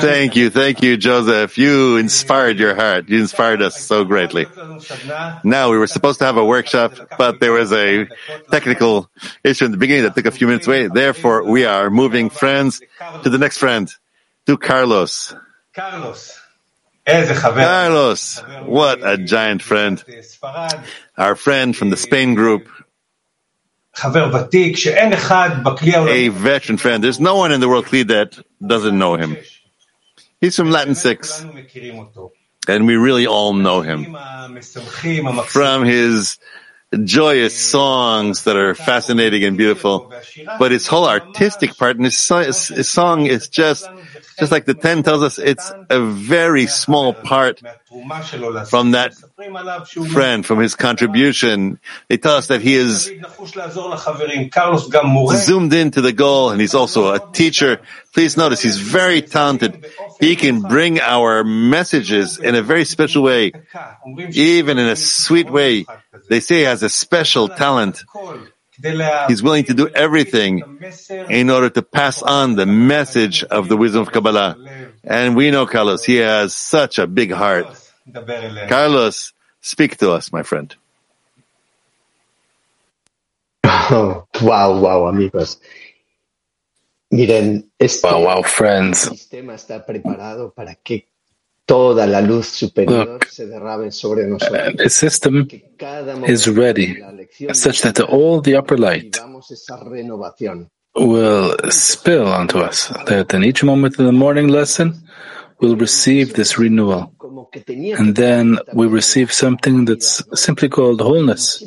[0.00, 1.58] Thank you, thank you, Joseph.
[1.58, 3.08] You inspired your heart.
[3.08, 4.46] You inspired us so greatly.
[5.44, 8.06] Now, we were supposed to have a workshop, but there was a
[8.50, 9.10] technical
[9.44, 10.88] issue in the beginning that took a few minutes away.
[10.88, 12.80] Therefore, we are moving friends
[13.22, 13.90] to the next friend,
[14.46, 15.34] to Carlos.
[15.74, 16.40] Carlos.
[17.64, 20.02] Carlos, what a giant friend.
[21.16, 22.68] Our friend from the Spain group,
[26.08, 27.02] a veteran friend.
[27.02, 29.36] There's no one in the world that doesn't know him.
[30.40, 31.46] He's from Latin 6.
[32.68, 34.16] And we really all know him.
[35.46, 36.38] From his
[37.04, 40.12] joyous songs that are fascinating and beautiful.
[40.58, 43.88] But his whole artistic part and his, his song is just
[44.38, 47.60] just like the 10 tells us, it's a very small part
[48.68, 49.14] from that
[50.12, 51.78] friend, from his contribution.
[52.08, 53.10] They tell us that he is
[55.36, 57.80] zoomed into the goal and he's also a teacher.
[58.12, 59.86] Please notice he's very talented.
[60.20, 63.52] He can bring our messages in a very special way,
[64.32, 65.84] even in a sweet way.
[66.28, 68.04] They say he has a special talent.
[69.28, 70.80] He's willing to do everything
[71.30, 74.56] in order to pass on the message of the wisdom of Kabbalah.
[75.04, 77.66] And we know Carlos, he has such a big heart.
[78.68, 80.74] Carlos, speak to us, my friend.
[83.64, 85.58] Oh, wow, wow, amigos.
[87.12, 89.08] Miren, este wow, wow, friends.
[89.08, 91.06] sistema está preparado para que
[91.66, 94.68] toda la luz superior Look, se derrame sobre nosotros.
[94.68, 95.48] Uh, the system
[96.26, 96.96] is ready
[97.52, 99.18] such that all the upper light
[100.94, 104.94] will spill onto us, that in each moment of the morning lesson,
[105.60, 107.12] we'll receive this renewal.
[107.98, 111.62] And then we receive something that's simply called wholeness.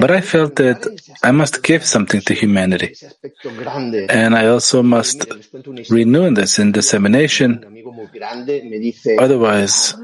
[0.00, 2.94] But I felt that I must give something to humanity.
[4.08, 5.26] And I also must
[5.90, 7.64] renew this in dissemination.
[9.18, 9.94] Otherwise,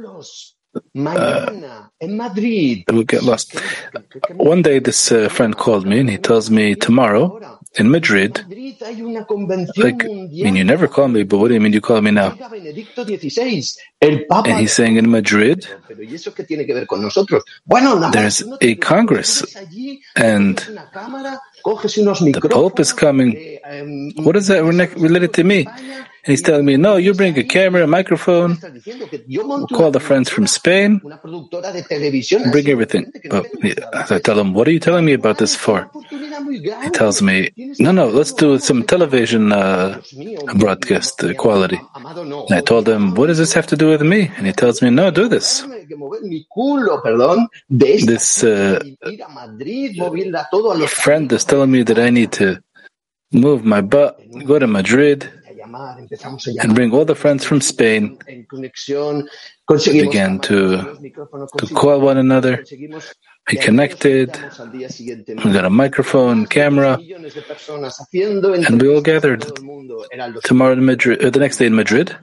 [1.07, 1.53] uh,
[2.01, 3.61] we'll get lost.
[4.37, 7.41] One day, this uh, friend called me and he tells me tomorrow
[7.75, 8.45] in Madrid,
[9.77, 10.07] like, I
[10.45, 12.37] mean, you never call me, but what do you mean you call me now?
[14.03, 15.67] And he's saying in Madrid,
[18.13, 19.57] there's a Congress,
[20.17, 20.83] and
[21.65, 23.59] the Pope is coming.
[24.17, 25.67] What is that related to me?
[26.25, 28.57] And he's telling me, no, you bring a camera, a microphone,
[29.29, 33.13] we'll call the friends from Spain, bring everything.
[33.29, 33.47] But
[34.13, 35.91] I tell him, what are you telling me about this for?
[36.11, 37.51] He tells me,
[37.81, 40.01] no, no, let's do some television uh,
[40.55, 41.81] broadcast quality.
[41.97, 44.31] And I told him, what does this have to do with me?
[44.37, 45.65] And he tells me, no, do this.
[47.69, 48.79] This uh,
[50.87, 52.63] friend is telling me that I need to
[53.31, 55.31] move my butt, go to Madrid,
[56.63, 58.19] and bring all the friends from Spain.
[58.27, 60.57] We began to,
[61.59, 62.65] to call one another,
[63.51, 64.29] be connected.
[65.45, 66.93] We got a microphone, camera,
[68.69, 69.43] and we all gathered
[70.45, 72.17] tomorrow in Madrid, uh, the next day in Madrid.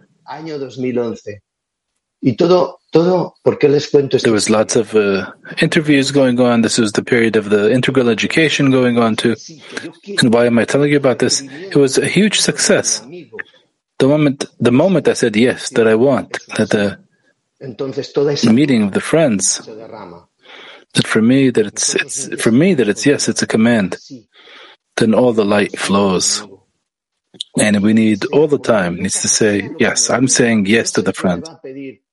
[4.24, 6.62] There was lots of uh, interviews going on.
[6.62, 9.36] This was the period of the integral education going on too.
[10.22, 11.42] And why am I telling you about this?
[11.42, 13.02] It was a huge success.
[14.00, 17.00] The moment, the moment I said yes, that I want, that the
[18.52, 23.30] meeting of the friends, that for me that it's, it's for me that it's yes,
[23.30, 23.98] it's a command.
[24.98, 26.44] Then all the light flows.
[27.58, 31.14] And we need all the time needs to say, yes, I'm saying yes to the
[31.14, 31.48] friend.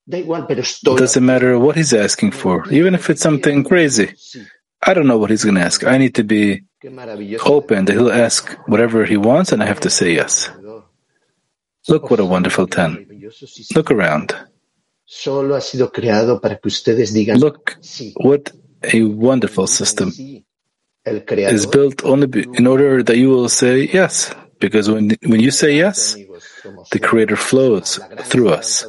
[0.08, 4.14] It doesn't matter what he's asking for, even if it's something crazy.
[4.82, 5.84] I don't know what he's going to ask.
[5.84, 6.62] I need to be
[7.44, 10.50] open that he'll ask whatever he wants, and I have to say yes.
[11.88, 13.06] Look what a wonderful ten.
[13.74, 14.34] Look around.
[17.38, 17.78] Look
[18.16, 18.52] what
[18.92, 20.12] a wonderful system
[21.04, 24.34] is built only in order that you will say yes.
[24.58, 26.16] Because when, when you say yes,
[26.90, 28.84] the Creator flows through us.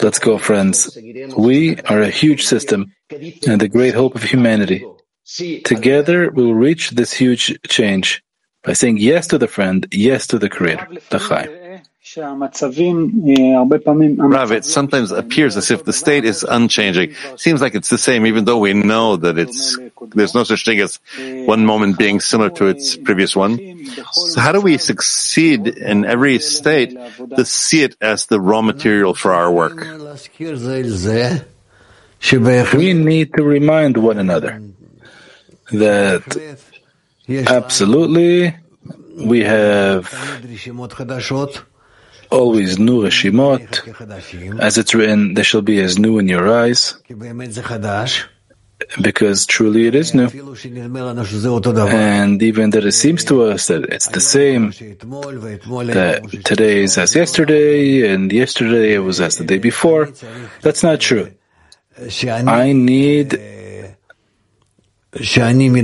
[0.00, 0.96] Let's go, friends.
[1.36, 2.92] We are a huge system
[3.46, 4.84] and the great hope of humanity.
[5.64, 8.22] Together, we will reach this huge change
[8.62, 10.88] by saying yes to the friend, yes to the Creator.
[11.12, 11.63] L'chaim.
[14.18, 17.14] Rav, it sometimes appears as if the state is unchanging.
[17.36, 19.78] Seems like it's the same, even though we know that it's
[20.14, 21.00] there's no such thing as
[21.46, 23.58] one moment being similar to its previous one.
[24.12, 26.96] So how do we succeed in every state
[27.36, 29.76] to see it as the raw material for our work?
[32.74, 34.62] We need to remind one another
[35.72, 36.58] that
[37.28, 38.56] absolutely
[39.16, 40.06] we have
[42.34, 44.60] always new Reshimot.
[44.60, 46.96] As it's written, they shall be as new in your eyes.
[49.00, 50.28] Because truly it is new.
[51.88, 57.14] And even that it seems to us that it's the same, that today is as
[57.14, 60.10] yesterday, and yesterday it was as the day before,
[60.60, 61.30] that's not true.
[61.96, 63.40] I need
[65.38, 65.76] I need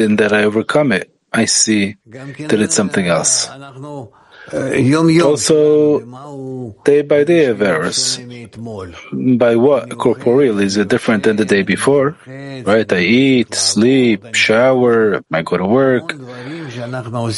[0.00, 1.14] in that I overcome it.
[1.32, 3.48] I see that it's something else.
[4.50, 6.00] Uh, also,
[6.84, 8.18] day by day errors.
[9.12, 9.96] By what?
[9.98, 12.16] Corporeal is it different than the day before?
[12.26, 12.92] Right?
[12.92, 16.16] I eat, sleep, shower, I go to work.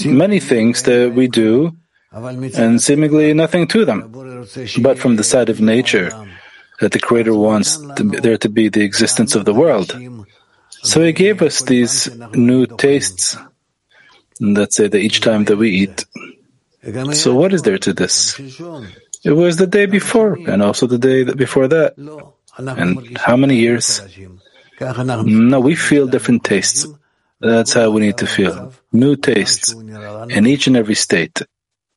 [0.06, 1.76] Many things that we do,
[2.12, 4.10] and seemingly nothing to them.
[4.80, 6.10] But from the side of nature,
[6.80, 9.94] that the Creator wants there to be the existence of the world.
[10.82, 13.36] So He gave us these new tastes.
[14.40, 16.04] And let's say that each time that we eat,
[17.14, 18.38] so what is there to this?
[19.24, 21.96] It was the day before, and also the day before that.
[22.58, 24.00] And how many years?
[25.24, 26.86] No, we feel different tastes.
[27.40, 28.72] That's how we need to feel.
[28.92, 31.42] New tastes in each and every state,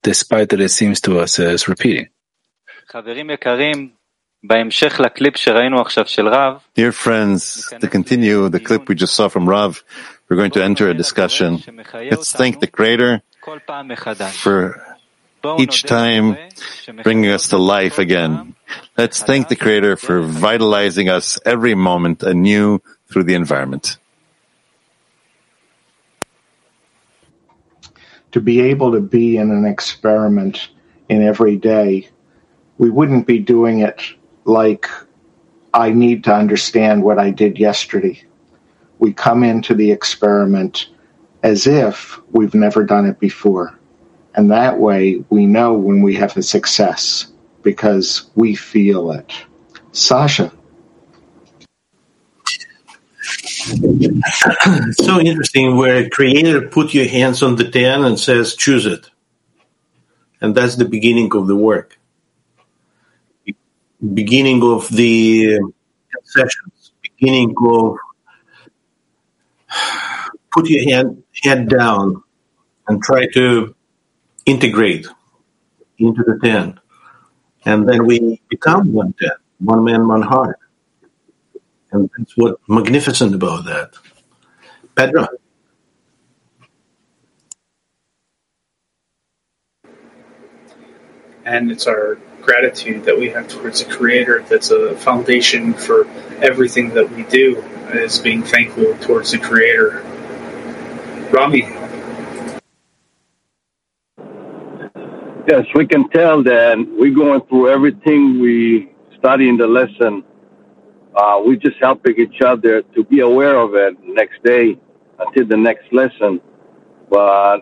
[0.03, 2.07] despite that it seems to us as repeating.
[6.75, 9.83] Dear friends, to continue the clip we just saw from Rav,
[10.29, 11.61] we're going to enter a discussion.
[11.93, 13.21] Let's thank the Creator
[14.33, 14.97] for
[15.57, 16.37] each time
[17.03, 18.55] bringing us to life again.
[18.97, 23.97] Let's thank the Creator for vitalizing us every moment anew through the environment.
[28.33, 30.69] To be able to be in an experiment
[31.07, 32.09] in every day,
[32.77, 34.01] we wouldn't be doing it
[34.43, 34.87] like
[35.73, 38.21] I need to understand what I did yesterday.
[38.99, 40.89] We come into the experiment
[41.43, 43.77] as if we've never done it before.
[44.35, 47.27] And that way we know when we have a success
[47.63, 49.33] because we feel it.
[49.91, 50.51] Sasha.
[54.91, 59.09] so interesting where creator put your hands on the 10 and says choose it
[60.39, 61.97] and that's the beginning of the work
[64.13, 65.59] beginning of the
[66.23, 67.97] sessions beginning of
[70.57, 72.23] put your hand head down
[72.87, 73.75] and try to
[74.45, 75.07] integrate
[75.99, 76.79] into the 10
[77.65, 80.59] and then we become one 10 one man one heart
[81.91, 83.93] and that's what magnificent about that.
[84.95, 85.27] Pedro.
[91.45, 96.05] And it's our gratitude that we have towards the Creator that's a foundation for
[96.41, 100.03] everything that we do, is being thankful towards the Creator.
[101.37, 101.61] Rami.
[105.47, 110.23] Yes, we can tell that we're going through everything we study in the lesson
[111.17, 114.79] uh, we just helping each other to be aware of it next day
[115.19, 116.39] until the next lesson.
[117.09, 117.61] But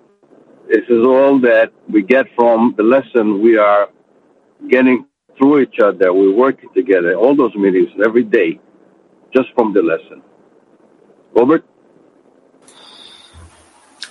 [0.67, 3.41] this is all that we get from the lesson.
[3.41, 3.89] We are
[4.69, 5.05] getting
[5.37, 6.13] through each other.
[6.13, 7.15] We're working together.
[7.15, 8.59] All those meetings every day,
[9.33, 10.21] just from the lesson.
[11.33, 11.63] Robert?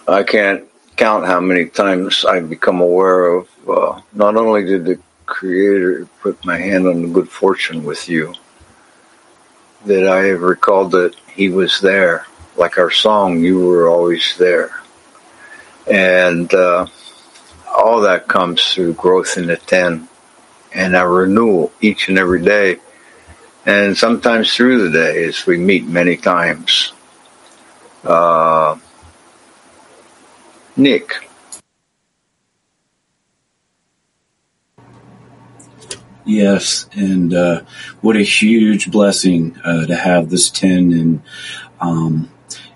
[0.06, 0.64] I can't
[0.96, 3.48] count how many times I've become aware of.
[3.68, 8.34] Uh, not only did the Creator put my hand on the good fortune with you,
[9.86, 12.26] that I have recalled that he was there.
[12.56, 14.80] Like our song, you were always there.
[15.90, 16.86] And uh,
[17.74, 20.08] all that comes through growth in the 10
[20.74, 22.78] and our renewal each and every day.
[23.66, 26.92] And sometimes through the day as we meet many times.
[28.02, 28.78] Uh,
[30.76, 31.12] Nick.
[36.24, 37.62] Yes, and uh,
[38.00, 41.22] what a huge blessing uh, to have this ten, and
[41.80, 42.30] um,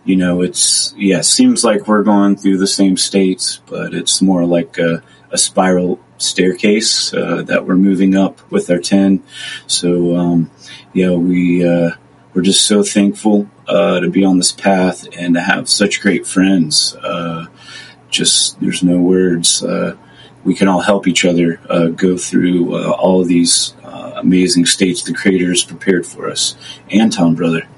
[0.05, 4.45] you know, it's yeah, seems like we're going through the same states, but it's more
[4.45, 9.23] like a, a spiral staircase uh, that we're moving up with our ten.
[9.67, 10.51] So um,
[10.93, 11.93] yeah, we uh,
[12.35, 16.27] we're just so thankful uh, to be on this path and to have such great
[16.27, 16.95] friends.
[18.09, 19.63] Uh, just there's no words
[20.45, 24.67] we can all help each other uh, go through uh, all of these uh, amazing
[24.67, 26.57] states the Creator has prepared for us.
[26.91, 27.69] Anton, brother.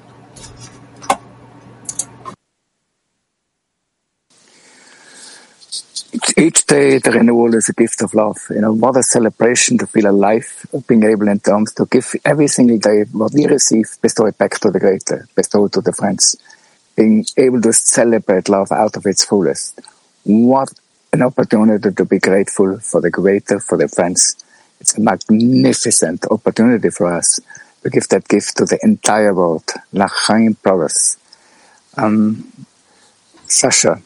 [6.36, 8.38] Each day, the renewal is a gift of love.
[8.50, 12.48] You know, what a celebration to feel alive, being able in terms to give every
[12.48, 15.92] single day what we receive, bestow it back to the Creator, bestow it to the
[15.92, 16.36] friends.
[16.96, 19.80] Being able to celebrate love out of its fullest.
[20.24, 20.68] What
[21.12, 24.36] an opportunity to be grateful for the Creator, for the friends.
[24.80, 27.40] It's a magnificent opportunity for us
[27.82, 29.64] to give that gift to the entire world.
[29.92, 31.16] L'chaim brothers.
[31.96, 32.66] Um,
[33.46, 34.00] Sasha.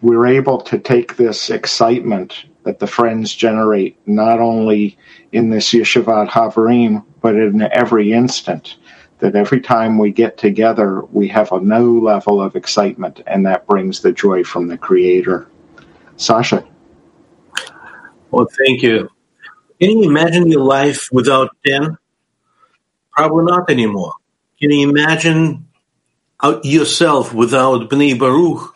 [0.00, 4.96] We're able to take this excitement that the friends generate not only
[5.32, 8.76] in this Yeshivat Chaverim, but in every instant
[9.22, 13.68] that every time we get together, we have a new level of excitement, and that
[13.68, 15.46] brings the joy from the Creator.
[16.16, 16.66] Sasha.
[18.32, 19.08] Well, thank you.
[19.80, 21.96] Can you imagine your life without 10?
[23.12, 24.14] Probably not anymore.
[24.60, 25.68] Can you imagine
[26.64, 28.74] yourself without Bnei Baruch?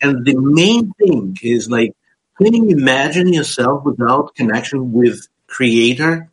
[0.00, 1.94] And the main thing is like,
[2.38, 6.30] can you imagine yourself without connection with Creator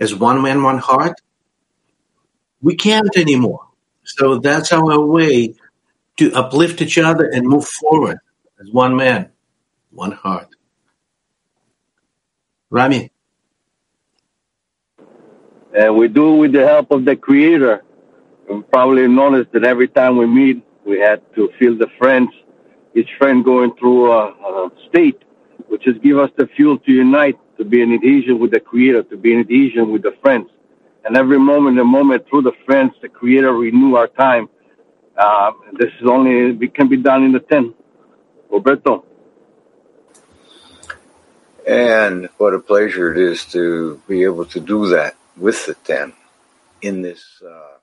[0.00, 1.20] as one man, one heart?
[2.64, 3.66] We can't anymore.
[4.04, 5.54] So that's our way
[6.16, 8.18] to uplift each other and move forward
[8.58, 9.28] as one man,
[9.90, 10.48] one heart.
[12.70, 13.10] Rami.
[15.76, 17.84] And we do it with the help of the Creator.
[18.48, 22.30] You probably noticed that every time we meet, we had to feel the friends,
[22.94, 25.20] each friend going through a, a state,
[25.68, 29.02] which just give us the fuel to unite, to be in adhesion with the Creator,
[29.04, 30.48] to be in adhesion with the friends
[31.04, 34.48] and every moment and moment through the friends, the Creator renew our time.
[35.16, 37.74] Uh, this is only it can be done in the ten.
[38.50, 39.04] Roberto.
[41.66, 46.12] And what a pleasure it is to be able to do that with the ten
[46.82, 47.24] in this.
[47.44, 47.78] Uh,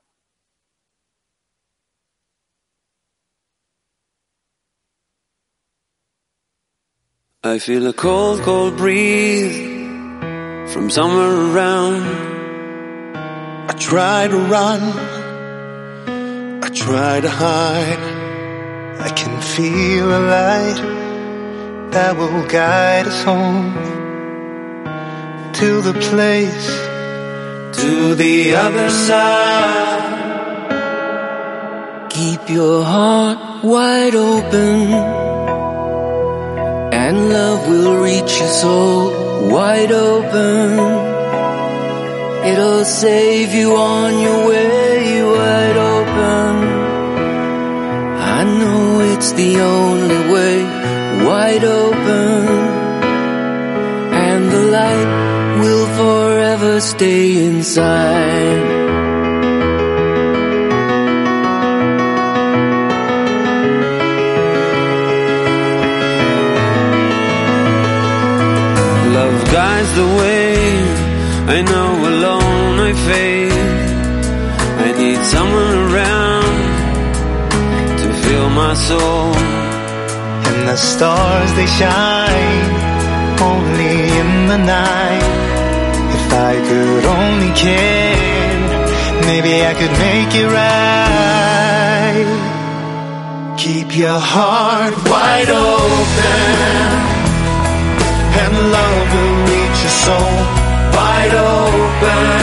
[7.44, 9.56] I feel a cold, cold breeze
[10.72, 12.31] from somewhere around I
[13.82, 14.80] try to run,
[16.62, 18.02] I try to hide.
[19.06, 20.80] I can feel a light
[21.90, 23.74] that will guide us home
[25.60, 26.68] to the place
[27.80, 30.10] to the other side.
[32.10, 34.92] Keep your heart wide open,
[37.02, 41.11] and love will reach your soul wide open.
[42.44, 46.54] It'll save you on your way wide open.
[48.36, 50.56] I know it's the only way
[51.24, 52.46] wide open.
[54.28, 55.10] And the light
[55.62, 58.62] will forever stay inside.
[69.16, 70.52] Love guides the way.
[71.54, 71.81] I know
[73.12, 73.52] fade.
[74.86, 76.56] I need someone around
[78.00, 79.28] to fill my soul.
[80.48, 82.70] And the stars they shine
[83.50, 85.30] only in the night.
[86.16, 88.60] If I could only care,
[89.28, 92.28] maybe I could make it right.
[93.64, 96.50] Keep your heart wide open,
[98.42, 100.34] and love will reach your soul
[100.96, 102.41] wide open.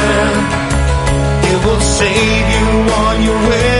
[1.69, 3.78] Will save you on your way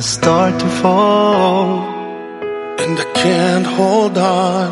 [0.00, 1.82] I start to fall
[2.80, 4.68] and I can't hold on.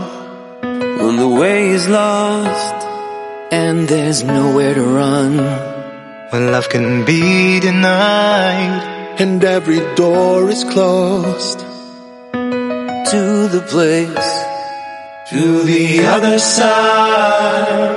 [0.62, 2.87] When the way is lost
[3.53, 5.37] and there's nowhere to run.
[6.31, 11.59] When love can be denied and every door is closed.
[13.12, 13.22] To
[13.55, 14.31] the place,
[15.29, 17.97] To the other side.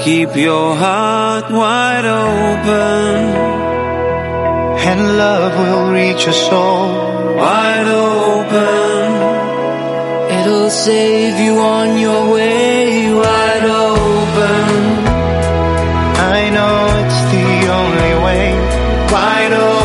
[0.00, 3.59] keep your heart wide open.
[4.82, 9.08] And love will reach your soul wide open.
[10.38, 14.66] It'll save you on your way wide open.
[16.36, 18.44] I know it's the only way
[19.12, 19.79] wide open.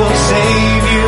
[0.00, 0.99] Will save you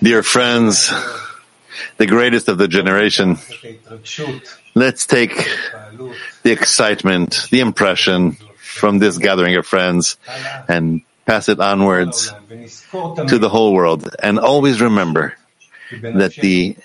[0.00, 0.92] Dear friends,
[1.98, 3.36] the greatest of the generation,
[4.74, 5.34] let's take
[6.42, 10.16] the excitement, the impression from this gathering of friends
[10.68, 12.32] and pass it onwards
[13.28, 14.08] to the whole world.
[14.22, 15.34] And always remember
[15.90, 16.76] that the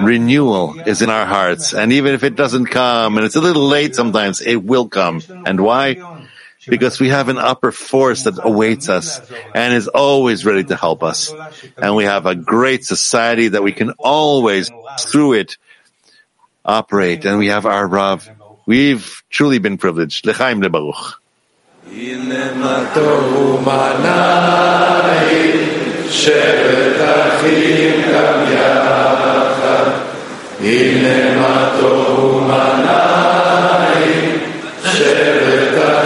[0.00, 1.74] renewal is in our hearts.
[1.74, 5.20] And even if it doesn't come, and it's a little late sometimes, it will come.
[5.44, 6.25] And why?
[6.67, 9.19] Because we have an upper force that awaits us
[9.55, 11.33] and is always ready to help us.
[11.77, 15.57] And we have a great society that we can always, through it,
[16.63, 17.25] operate.
[17.25, 18.29] And we have our Rav.
[18.67, 20.25] We've truly been privileged.
[20.25, 21.17] L'chaim lebaruch.
[26.11, 29.89] שבט אחים גם יחד,
[30.59, 33.59] הנה מה טוב ומנעים,
[34.83, 35.44] שבט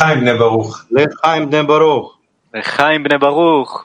[0.00, 0.84] לחיים בני ברוך.
[0.90, 2.16] לחיים בני ברוך.
[2.54, 3.84] לחיים בני ברוך.